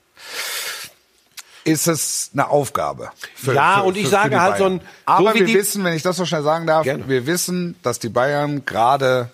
[1.65, 3.11] ist es eine Aufgabe.
[3.35, 4.81] für- Ja, für- und ich für- sage halt so Bayern.
[4.81, 7.09] ein- so Aber wie wir die- wissen, wenn ich das so schnell sagen darf, Gerne.
[7.09, 9.31] wir wissen, dass die Bayern gerade,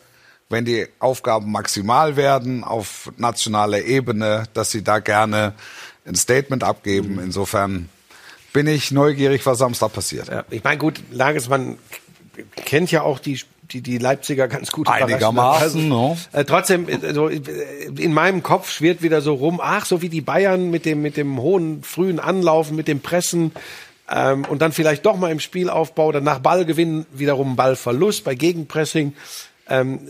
[0.48, 5.54] wenn die Aufgaben maximal werden auf nationaler Ebene, dass sie da gerne
[6.06, 7.14] ein Statement abgeben.
[7.14, 7.20] Mhm.
[7.20, 7.88] Insofern
[8.52, 10.28] bin ich neugierig, was Samstag passiert.
[10.28, 11.78] Ja, ich meine, gut, Nagelsmann
[12.56, 13.40] kennt ja auch die,
[13.72, 14.88] die, die Leipziger ganz gut.
[14.88, 16.16] Einigermaßen, Also, ne?
[16.32, 20.70] äh, trotzdem, also, in meinem Kopf schwirrt wieder so rum, ach, so wie die Bayern
[20.70, 23.52] mit dem, mit dem hohen, frühen Anlaufen, mit dem Pressen,
[24.10, 29.14] ähm, und dann vielleicht doch mal im Spielaufbau, dann nach Ballgewinn wiederum Ballverlust bei Gegenpressing.
[29.68, 30.00] Ähm,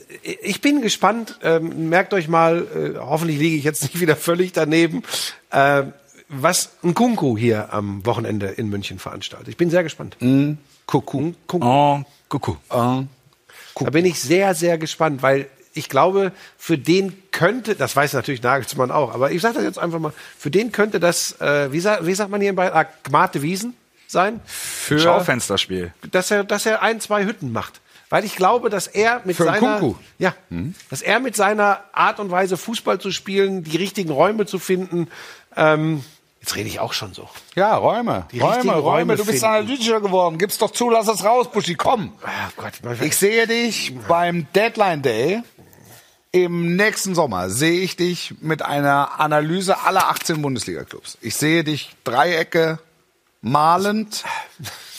[0.42, 4.52] ich bin gespannt, ähm, merkt euch mal, äh, hoffentlich liege ich jetzt nicht wieder völlig
[4.52, 5.02] daneben,
[5.50, 5.84] äh,
[6.28, 9.48] was ein Kunku hier am Wochenende in München veranstaltet.
[9.48, 10.16] Ich bin sehr gespannt.
[12.28, 12.58] Kuckuck.
[12.70, 13.04] Oh,
[13.74, 13.86] Kuckuck.
[13.88, 18.42] Da bin ich sehr, sehr gespannt, weil ich glaube, für den könnte, das weiß natürlich
[18.42, 21.80] Nagelsmann auch, aber ich sage das jetzt einfach mal, für den könnte das, äh, wie,
[21.80, 23.74] sa wie sagt man hier in Bayern, ah, Gmate Wiesen
[24.06, 25.92] sein, Für Schaufensterspiel.
[26.10, 27.80] dass er, dass er ein, zwei Hütten macht.
[28.10, 29.94] Weil ich glaube, dass er mit Für seiner, Kunku?
[30.18, 30.34] ja,
[30.90, 35.08] dass er mit seiner Art und Weise Fußball zu spielen, die richtigen Räume zu finden,
[35.56, 36.04] ähm,
[36.42, 37.28] jetzt rede ich auch schon so.
[37.54, 38.26] Ja, Räume.
[38.32, 38.80] Die Räume, Räume.
[38.80, 40.38] Räume Du bist analytischer geworden.
[40.38, 42.12] Gib's doch zu, lass es raus, Buschi, komm.
[42.22, 45.42] Ah, Gott, Ich sehe dich beim Deadline Day
[46.32, 47.48] im nächsten Sommer.
[47.48, 51.16] Sehe ich dich mit einer Analyse aller 18 Bundesliga-Clubs.
[51.20, 52.80] Ich sehe dich Dreiecke
[53.40, 54.24] malend,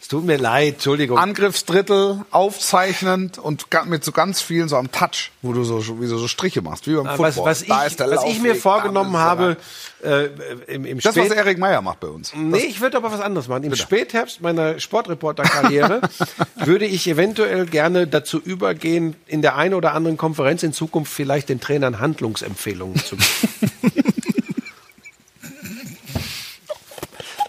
[0.00, 1.18] es tut mir leid, Entschuldigung.
[1.18, 6.16] Angriffsdrittel aufzeichnend und mit so ganz vielen so am Touch, wo du so, wie du
[6.18, 7.26] so Striche machst, wie beim Ah, Football.
[7.46, 9.56] was, was, ich, Da ist der was ich mir vorgenommen habe,
[10.02, 10.26] äh,
[10.66, 12.32] im, im Das, was Spät- Erik Meyer macht bei uns.
[12.34, 13.64] Nee, ich würde aber was anderes machen.
[13.64, 16.00] Im Spätherbst meiner Sportreporterkarriere
[16.56, 21.48] würde ich eventuell gerne dazu übergehen, in der einen oder anderen Konferenz in Zukunft vielleicht
[21.48, 23.72] den Trainern Handlungsempfehlungen zu geben.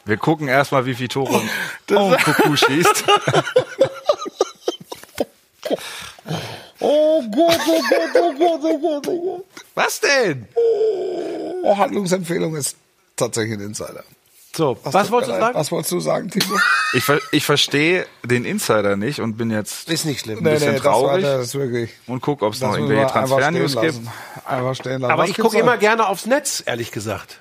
[0.05, 1.41] Wir gucken erstmal, wie viel Tore
[1.91, 3.05] oh, Kuckuck schießt.
[6.85, 9.45] Oh Gott, oh Gott, oh Gott, oh Gott, oh Gott.
[9.73, 10.47] Was denn?
[11.63, 12.75] Oh, Handlungsempfehlung ist
[13.15, 14.03] tatsächlich ein Insider.
[14.55, 15.55] So, was wolltest du sagen?
[15.55, 16.59] Was wolltest du sagen, Timo?
[16.93, 20.43] Ich, ver ich verstehe den Insider nicht und bin jetzt Ist nicht schlimm.
[20.43, 21.23] bisschen traurig.
[21.23, 21.89] Das, war, das ist wirklich.
[22.05, 23.99] und guck, ob es noch irgendwelche Transfernews gibt.
[24.45, 25.11] Einfach stehen lassen.
[25.11, 27.39] Aber Was ich gucke immer gerne aufs Netz, ehrlich gesagt.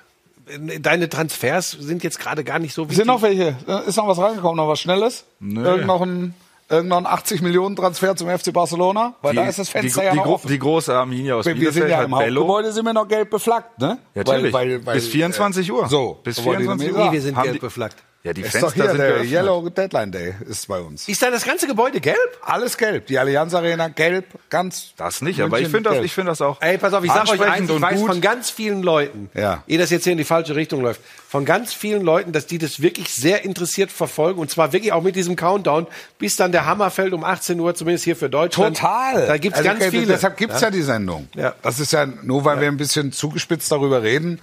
[0.79, 2.97] Deine Transfers sind jetzt gerade gar nicht so wichtig.
[2.97, 3.55] Sind noch welche?
[3.87, 4.57] Ist noch was reingekommen?
[4.57, 5.25] Noch was Schnelles?
[5.39, 5.63] Nö.
[5.63, 6.33] Irgend noch ein,
[6.69, 9.13] irgend noch ein 80 Millionen Transfer zum FC Barcelona?
[9.21, 10.47] Weil da ist das Fenster die, ja die, noch offen.
[10.49, 12.41] die große Arminia aus wir, wir sind ja im Bello.
[12.41, 13.99] Hauptgebäude, sind wir noch gelb beflaggt, ne?
[14.15, 14.85] Ja, natürlich.
[14.85, 15.87] Bis 24 Uhr.
[15.87, 17.05] So, Bis so wollte ich 24 damit Uhr.
[17.09, 17.97] Nee, wir sind Haben gelb die- beflaggt.
[18.25, 19.31] Ja, die Ist Fenster doch hier, sind der geöffnet.
[19.31, 21.09] Yellow Deadline Day ist bei uns.
[21.09, 22.17] Ist da das ganze Gebäude gelb?
[22.41, 23.07] Alles gelb.
[23.07, 24.93] Die Allianz Arena gelb, ganz.
[24.95, 27.11] Das nicht, aber ich München finde das, ich finde das auch Ey, pass auf, ich
[27.11, 28.09] sag euch eins, ich und weiß gut.
[28.09, 29.63] von ganz vielen Leuten, Ja.
[29.67, 32.59] ehe das jetzt hier in die falsche Richtung läuft, von ganz vielen Leuten, dass die
[32.59, 35.85] das wirklich sehr interessiert verfolgen und zwar wirklich auch mit diesem Countdown,
[36.17, 38.77] bis dann der Hammer fällt um 18 Uhr, zumindest hier für Deutschland.
[38.77, 39.27] Total.
[39.27, 40.05] Da gibt's Also, ganz okay, viele.
[40.07, 40.71] Deshalb gibt's ja.
[40.71, 41.27] die Sendung.
[41.35, 41.55] Ja.
[41.61, 44.39] Das ist ja nur, weil wir ein bisschen zugespitzt darüber reden.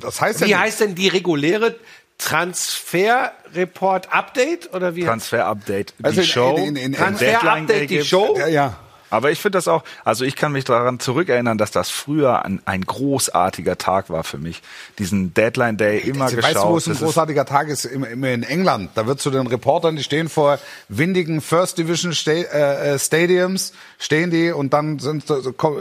[0.00, 1.74] Das heißt ja Wie nicht- heißt denn die reguläre
[2.18, 5.04] Transfer-Report Update oder wie?
[5.04, 6.56] Transfer-Update, die Also in- Show.
[6.56, 8.04] in- in- in- Transfer-Update, die.
[8.04, 8.36] Show?
[8.38, 8.76] Ja, ja.
[9.10, 12.60] Aber ich finde das auch, also ich kann mich daran zurückerinnern, dass das früher ein,
[12.64, 14.62] ein großartiger Tag war für mich.
[14.98, 16.54] Diesen Deadline Day immer Weißt geschaut.
[16.56, 17.84] du, wo es ein Das großartiger Tag ist?
[17.84, 18.90] Immer, in England.
[18.94, 24.30] Da wird zu den Reportern, die stehen vor windigen First Division äh, äh, Stadiums, stehen
[24.30, 25.24] die und dann sind,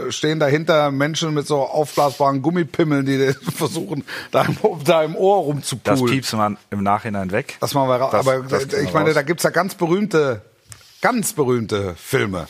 [0.09, 5.47] stehen dahinter Menschen mit so aufblasbaren Gummipimmeln, die versuchen, da im, da im Ohr das
[5.47, 6.13] rumzupulen.
[6.13, 7.57] piepst man im Nachhinein weg.
[7.59, 8.11] Das machen wir raus.
[8.11, 9.15] Das- Aber das äh, ich meine, raus.
[9.15, 10.41] da gibt's ja ganz berühmte,
[11.01, 12.47] ganz berühmte Filme.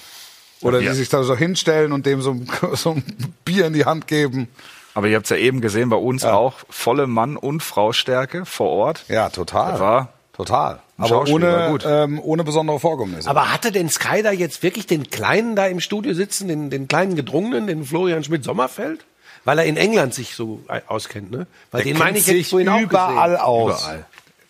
[0.62, 0.92] Oder Ja.
[0.92, 3.04] die sich da so hinstellen und dem so, ein- so ein
[3.46, 4.48] Bier in die Hand geben.
[4.94, 8.70] Aber ihr habt es ja eben gesehen, bei uns auch volle Mann- und Frau-Stärke vor
[8.70, 9.04] Ort.
[9.08, 9.72] Ja, total.
[9.74, 10.80] Das war total.
[10.98, 11.84] Aber ohne, gut.
[11.88, 13.30] ähm, ohne besondere Vorkommnisse.
[13.30, 16.88] Aber hatte denn Sky da jetzt wirklich den Kleinen da im Studio sitzen, den, den
[16.88, 19.06] kleinen Gedrungenen, den Florian Schmidt-Sommerfeld?
[19.46, 21.46] Weil er in England sich so äh, auskennt, ne?
[21.72, 23.42] Weil den meine ich jetzt vorhin auch überall gesehen.
[23.46, 23.82] aus.
[23.84, 24.06] Überall.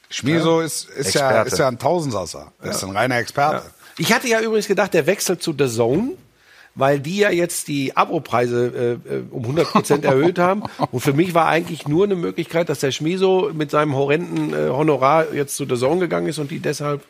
[0.10, 2.54] Schmieso ist, ist, ja, ist ja ein Tausendsasser.
[2.62, 3.64] Er ist ein reiner Experte.
[3.98, 6.14] Ich hatte ja übrigens gedacht, der Wechsel zu The Zone
[6.78, 10.64] weil die ja jetzt die Abopreise äh, äh, um 100 Prozent erhöht haben.
[10.92, 14.70] Und für mich war eigentlich nur eine Möglichkeit, dass der Schmiso mit seinem horrenden äh,
[14.70, 17.02] Honorar jetzt zu der Zone gegangen ist und die deshalb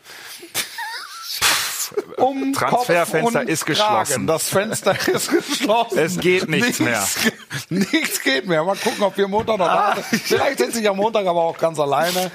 [2.16, 4.14] Um Transferfenster ist geschlossen.
[4.14, 4.28] Kragen.
[4.28, 6.00] Das Fenster ist geschlossen.
[6.00, 7.06] Es geht nichts mehr.
[7.70, 8.64] Nichts geht mehr.
[8.64, 10.22] Mal gucken, ob wir Montag noch da sind.
[10.24, 12.32] Vielleicht sitze ich am Montag aber auch ganz alleine.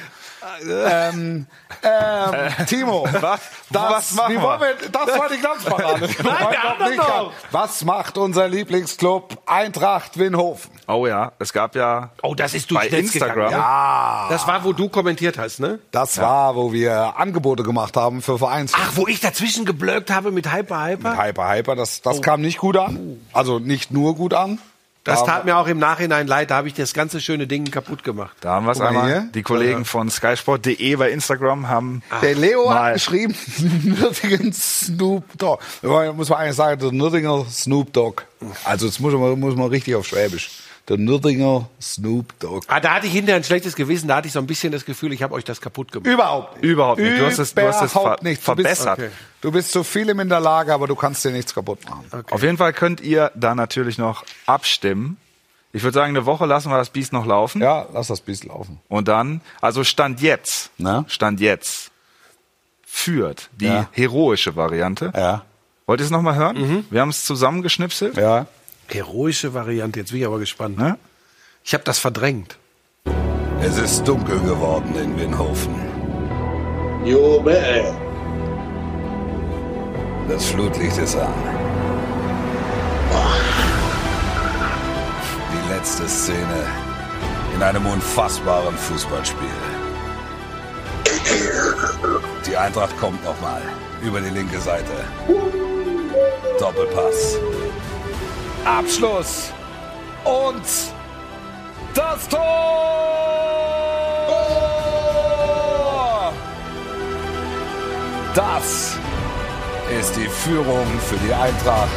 [0.69, 1.47] Ähm,
[1.83, 3.41] ähm, Timo, Was-
[3.71, 4.61] das, was machen wir?
[4.61, 6.09] wir, das war die Glanzparade.
[6.23, 7.31] Nein, wir.
[7.51, 10.71] Was macht unser Lieblingsclub Eintracht Winhofen?
[10.89, 13.35] Oh ja, es gab ja Oh, das ist bei durchs Netz Instagram.
[13.47, 13.53] gegangen.
[13.53, 14.27] Ja.
[14.31, 15.79] Das war, wo du kommentiert hast, ne?
[15.91, 18.73] Das war, wo wir Angebote gemacht haben für Vereins.
[18.77, 21.17] Ach, wo ich dazwischen geblöckt habe mit Hyper Hyper?
[21.23, 23.21] Hyper, Hyper, das, das kam nicht gut an.
[23.33, 24.59] Also nicht nur gut an.
[25.05, 28.05] Das tat mir auch im Nachhinein leid, da habe ich das ganze schöne Ding kaputt
[28.05, 28.37] gemacht.
[28.41, 29.07] Da haben wir es einmal.
[29.07, 29.29] hier.
[29.35, 32.85] Die Kollegen von skysport.de bei Instagram haben Der Leo Mal.
[32.85, 33.35] hat geschrieben,
[33.83, 35.61] Nürtingen Snoop Dogg.
[35.83, 38.23] Muss man eigentlich sagen, der Nürtinger Snoop Dogg.
[38.65, 40.51] Also jetzt muss man, muss man richtig auf Schwäbisch.
[40.89, 42.65] Der Nürtinger Snoop Dogg.
[42.69, 44.85] Ah, da hatte ich hinterher ein schlechtes Gewissen, da hatte ich so ein bisschen das
[44.85, 46.13] Gefühl, ich habe euch das kaputt gemacht.
[46.13, 46.65] Überhaupt nicht.
[46.65, 47.19] Überhaupt nicht.
[47.21, 48.47] Du hast es- du hast es ver- nicht.
[48.47, 48.99] Du bist- verbessert.
[48.99, 49.11] Okay.
[49.41, 52.05] Du bist zu vielem in der Lage, aber du kannst dir nichts kaputt machen.
[52.31, 55.19] Auf jeden Fall könnt ihr da natürlich noch abstimmen.
[55.73, 57.63] Ich würde sagen, eine Woche lassen wir das Biest noch laufen.
[57.63, 58.81] Ja, lass das Biest laufen.
[58.89, 61.05] Und dann, also Stand jetzt, Na?
[61.09, 61.91] Stand jetzt
[62.85, 63.89] führt die Ja.
[63.93, 65.13] heroische Variante.
[65.17, 65.45] Ja.
[65.87, 66.87] Wollt ihr es nochmal hören?
[66.91, 68.17] Wir haben es zusammengeschnipselt.
[68.17, 68.47] Ja.
[68.93, 70.77] Heroische Variante, jetzt bin ich aber gespannt.
[70.77, 70.99] Ne?
[71.65, 72.59] Ich habe das verdrängt.
[73.63, 75.75] Es ist dunkel geworden in Winhofen.
[77.05, 77.91] Jo, bäh.
[80.29, 81.33] Das Flutlicht ist an.
[85.53, 86.67] Die letzte Szene
[87.55, 89.49] in einem unfassbaren Fußballspiel.
[92.47, 93.63] Die Eintracht kommt nochmal
[94.03, 94.93] über die linke Seite.
[96.59, 97.39] Doppelpass.
[98.65, 99.51] Abschluss.
[100.25, 100.63] Und
[101.95, 102.39] das Tor!
[108.35, 108.97] Das
[110.01, 111.89] ist die Führung für die Eintracht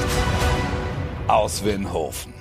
[1.27, 2.33] aus Winhofen.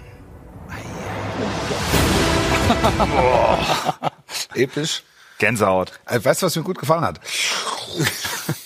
[4.54, 5.02] Episch.
[5.38, 5.92] Gänsehaut.
[6.06, 7.20] Äh, Weißt du, was mir gut gefallen hat?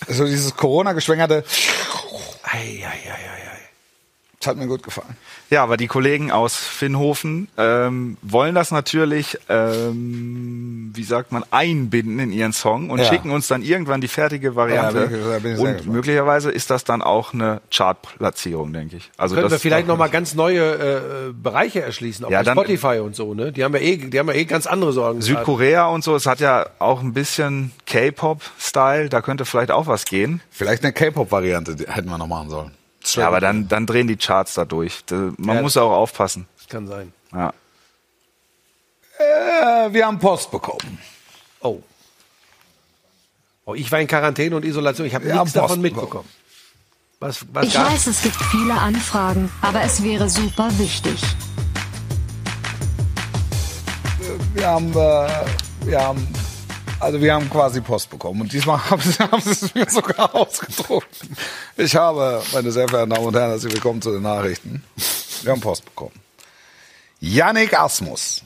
[0.09, 1.45] so dieses Corona-geschwängerte,
[2.43, 3.38] Ei, ei, ei, ei,
[4.49, 5.17] hat mir gut gefallen.
[5.51, 12.19] Ja, aber die Kollegen aus Finnhofen ähm, wollen das natürlich, ähm, wie sagt man, einbinden
[12.19, 13.05] in ihren Song und Ja.
[13.05, 14.99] schicken uns dann irgendwann die fertige Variante.
[15.01, 15.87] Ja, da bin ich- bin und gespannt.
[15.95, 19.11] möglicherweise ist das dann auch eine Chartplatzierung, denke ich.
[19.17, 22.45] Also Können das wir vielleicht noch mal ganz neue äh, Bereiche erschließen, auch Ja, bei
[22.45, 23.53] dann- Spotify und so, ne?
[23.53, 25.21] Die haben ja eh, die haben ja eh ganz andere Sorgen.
[25.21, 30.05] Südkorea und so, es hat ja auch ein bisschen K-Pop-Style, da könnte vielleicht auch was
[30.05, 30.41] gehen.
[30.51, 32.71] Vielleicht eine K-Pop-Variante hätten wir noch machen sollen.
[33.17, 35.05] Ja, aber dann, dann drehen die Charts da durch.
[35.11, 36.47] Man Ja, muss auch aufpassen.
[36.59, 37.13] Das kann sein.
[37.33, 37.53] Ja.
[39.19, 40.99] Äh, wir haben Post bekommen.
[41.61, 41.83] Oh.
[43.65, 45.07] Oh, ich war in Quarantäne und Isolation.
[45.07, 46.29] Ich habe nichts haben davon Post mitbekommen.
[47.21, 47.91] Was, was Ich gab's?
[47.93, 51.21] weiß, es gibt viele Anfragen, aber es wäre super wichtig.
[54.55, 55.29] Wir haben, äh,
[55.85, 56.27] wir haben,
[57.01, 58.43] also wir haben quasi Post bekommen.
[58.43, 61.09] Und diesmal haben sie, haben sie es mir sogar ausgedruckt.
[61.77, 64.83] Ich habe, meine sehr verehrten Damen und Herren, herzlich willkommen zu den Nachrichten.
[65.43, 66.15] Wir haben Post bekommen.
[67.21, 68.43] Yannick Asmus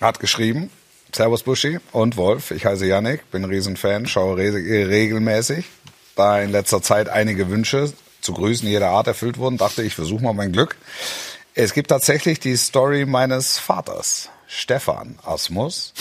[0.00, 0.70] hat geschrieben,
[1.14, 5.66] Servus Buschi und Wolf, ich heiße Yannick, bin Riesenfan, schaue re regelmäßig.
[6.16, 10.22] Da in letzter Zeit einige Wünsche zu Grüßen jeder Art erfüllt wurden, dachte ich, versuche
[10.22, 10.76] mal mein Glück.
[11.54, 15.92] Es gibt tatsächlich die Story meines Vaters, Stefan Asmus,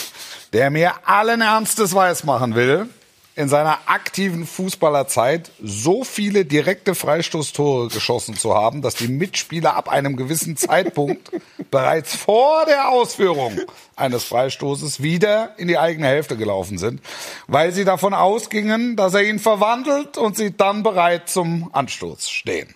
[0.54, 2.90] der mir allen Ernstes weismachen will,
[3.36, 9.88] in seiner aktiven Fußballerzeit so viele direkte Freistoßtore geschossen zu haben, dass die Mitspieler ab
[9.88, 11.32] einem gewissen Zeitpunkt
[11.72, 13.62] bereits vor der Ausführung
[13.96, 17.02] eines Freistoßes wieder in die eigene Hälfte gelaufen sind,
[17.48, 22.76] weil sie davon ausgingen, dass er ihn verwandelt und sie dann bereit zum Anstoß stehen.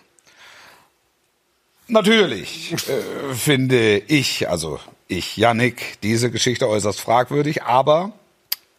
[1.88, 8.12] Natürlich äh, finde ich, also ich, Yannick, diese Geschichte äußerst fragwürdig, aber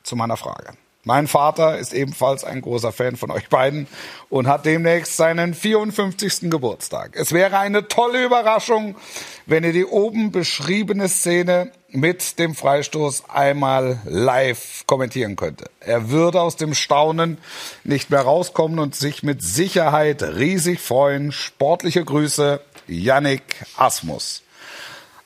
[0.04, 0.74] zu meiner Frage.
[1.08, 3.88] Mein Vater ist ebenfalls ein großer Fan von euch beiden
[4.28, 6.52] und hat demnächst seinen 54.
[6.52, 7.12] Geburtstag.
[7.16, 8.98] Es wäre eine tolle Überraschung,
[9.46, 15.70] wenn ihr die oben beschriebene Szene mit dem Freistoß einmal live kommentieren könnte.
[15.80, 17.38] Er würde aus dem Staunen
[17.86, 21.32] nicht mehr rauskommen und sich mit Sicherheit riesig freuen.
[21.32, 24.44] Sportliche Grüße, Yannick Asmus.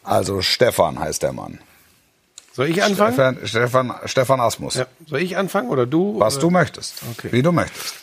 [0.04, 1.60] Also Stefan heißt der Mann.
[2.54, 3.14] Soll ich anfangen?
[3.14, 4.76] Stefan, Stefan, Stefan Asmus.
[4.76, 4.86] Ja.
[5.08, 6.20] Soll ich anfangen oder du?
[6.20, 6.42] Was oder?
[6.42, 7.02] du möchtest.
[7.12, 7.30] Okay.
[7.32, 7.96] Wie du möchtest.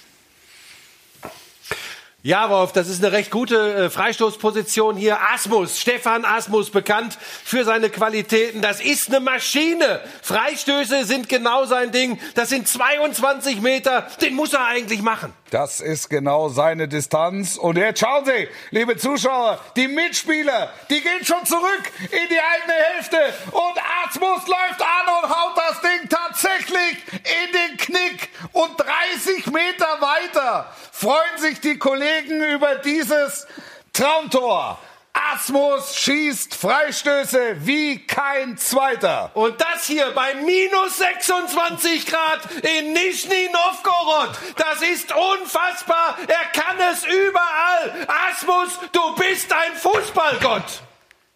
[2.29, 5.19] Ja, Wolf, das ist eine recht gute äh, Freistoßposition hier.
[5.33, 8.61] Asmus, Stefan Asmus, bekannt für seine Qualitäten.
[8.61, 10.03] Das ist eine Maschine.
[10.21, 12.21] Freistöße sind genau sein Ding.
[12.35, 14.09] Das sind 22 Meter.
[14.21, 15.33] Den muss er eigentlich machen.
[15.51, 17.57] Das ist genau seine Distanz.
[17.57, 22.75] Und jetzt schauen Sie, liebe Zuschauer, die Mitspieler, die gehen schon zurück in die eigene
[22.93, 23.17] Hälfte.
[23.53, 28.29] Und Asmus läuft an und haut das Ding tatsächlich in den Knick.
[28.53, 30.67] Und 30 Meter weiter
[30.99, 33.47] freuen sich die Kollegen über dieses
[33.93, 34.79] Traumtor.
[35.13, 39.31] Asmus schießt Freistöße wie kein Zweiter.
[39.35, 44.31] Und das hier bei minus 26 Grad in Nischni Novgorod.
[44.57, 46.19] Das ist unfassbar.
[46.27, 48.09] Er kann es überall.
[48.31, 50.83] Asmus, du bist ein Fußballgott.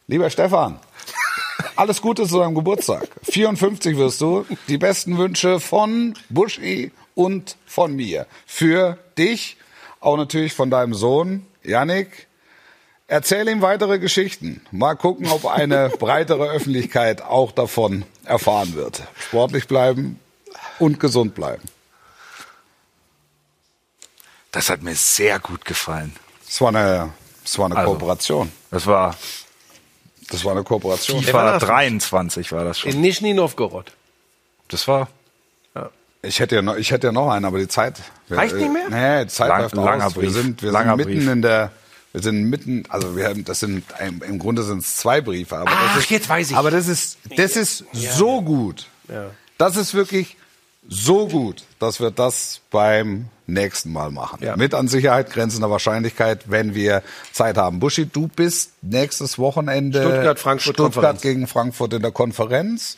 [0.08, 0.80] Lieber Stefan,
[1.76, 3.08] alles Gute zu deinem Geburtstag.
[3.24, 4.46] 54 wirst du.
[4.68, 8.26] Die besten Wünsche von Buschi und von mir.
[8.46, 9.56] Für dich,
[10.00, 12.26] auch natürlich von deinem Sohn, Yannick.
[13.08, 14.64] Erzähl ihm weitere Geschichten.
[14.70, 19.02] Mal gucken, ob eine breitere Öffentlichkeit auch davon erfahren wird.
[19.18, 20.18] Sportlich bleiben
[20.78, 21.62] und gesund bleiben.
[24.50, 26.14] Das hat mir sehr gut gefallen.
[26.48, 27.12] Es war eine,
[27.44, 27.92] es war eine Also.
[27.92, 28.52] Kooperation.
[28.70, 29.16] Das war
[30.30, 31.22] Das war eine Kooperation.
[31.22, 32.90] FIFA 23 war das schon.
[32.92, 33.92] In Nischni Novgorod.
[34.68, 35.08] Das war
[36.22, 37.96] Ich hätte ja noch, ich hätte ja noch einen, aber die Zeit
[38.30, 38.88] Reicht nicht mehr?
[38.88, 40.14] Nee, die Zeit Lang- läuft langer aus.
[40.16, 40.32] Wir Brief.
[40.32, 41.32] sind, wir Langer sind mitten Brief.
[41.32, 41.72] in der,
[42.12, 45.56] wir sind mitten, also wir haben, das sind im, Grunde sind es zwei Briefe.
[45.58, 46.56] Aber Ach, das ist, jetzt weiß ich.
[46.56, 48.86] Aber das ist, das ist so gut.
[49.58, 50.36] Das ist wirklich
[50.88, 54.38] so gut, dass wir das beim nächsten Mal machen.
[54.42, 54.56] Ja.
[54.56, 57.02] Mit an Sicherheit grenzender Wahrscheinlichkeit, wenn wir
[57.32, 57.80] Zeit haben.
[57.80, 61.22] Buschi, du bist nächstes Wochenende Stuttgart, Frankfurt, Stuttgart Konferenz.
[61.22, 62.96] gegen Frankfurt in der Konferenz.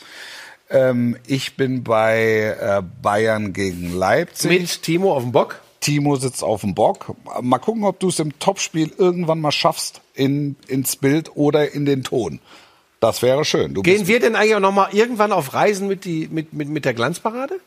[0.70, 4.50] Ähm, ich bin bei äh, Bayern gegen Leipzig.
[4.50, 5.60] Mit Timo auf dem Bock.
[5.80, 7.14] Timo sitzt auf dem Bock.
[7.42, 11.84] Mal gucken, ob du es im Topspiel irgendwann mal schaffst in, ins Bild oder in
[11.84, 12.40] den Ton.
[13.00, 13.74] Das wäre schön.
[13.74, 16.70] Du Gehen wir denn eigentlich auch noch mal irgendwann auf Reisen mit, die, mit, mit,
[16.70, 17.60] mit der Glanzparade?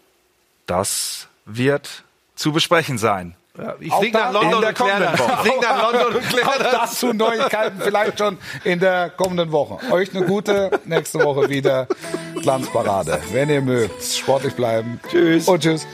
[0.67, 2.03] Das wird
[2.35, 3.35] zu besprechen sein.
[3.57, 5.19] Ja, ich fliege nach London und kläre das.
[5.19, 6.71] Ich fliege nach London und kläre das.
[6.71, 9.79] das zu Neuigkeiten vielleicht schon in der kommenden Woche.
[9.91, 11.87] Euch eine gute nächste Woche wieder
[12.35, 13.19] Glanzparade.
[13.31, 14.99] Wenn ihr mögt, sportlich bleiben.
[15.09, 15.47] Tschüss.
[15.47, 15.87] Und tschüss.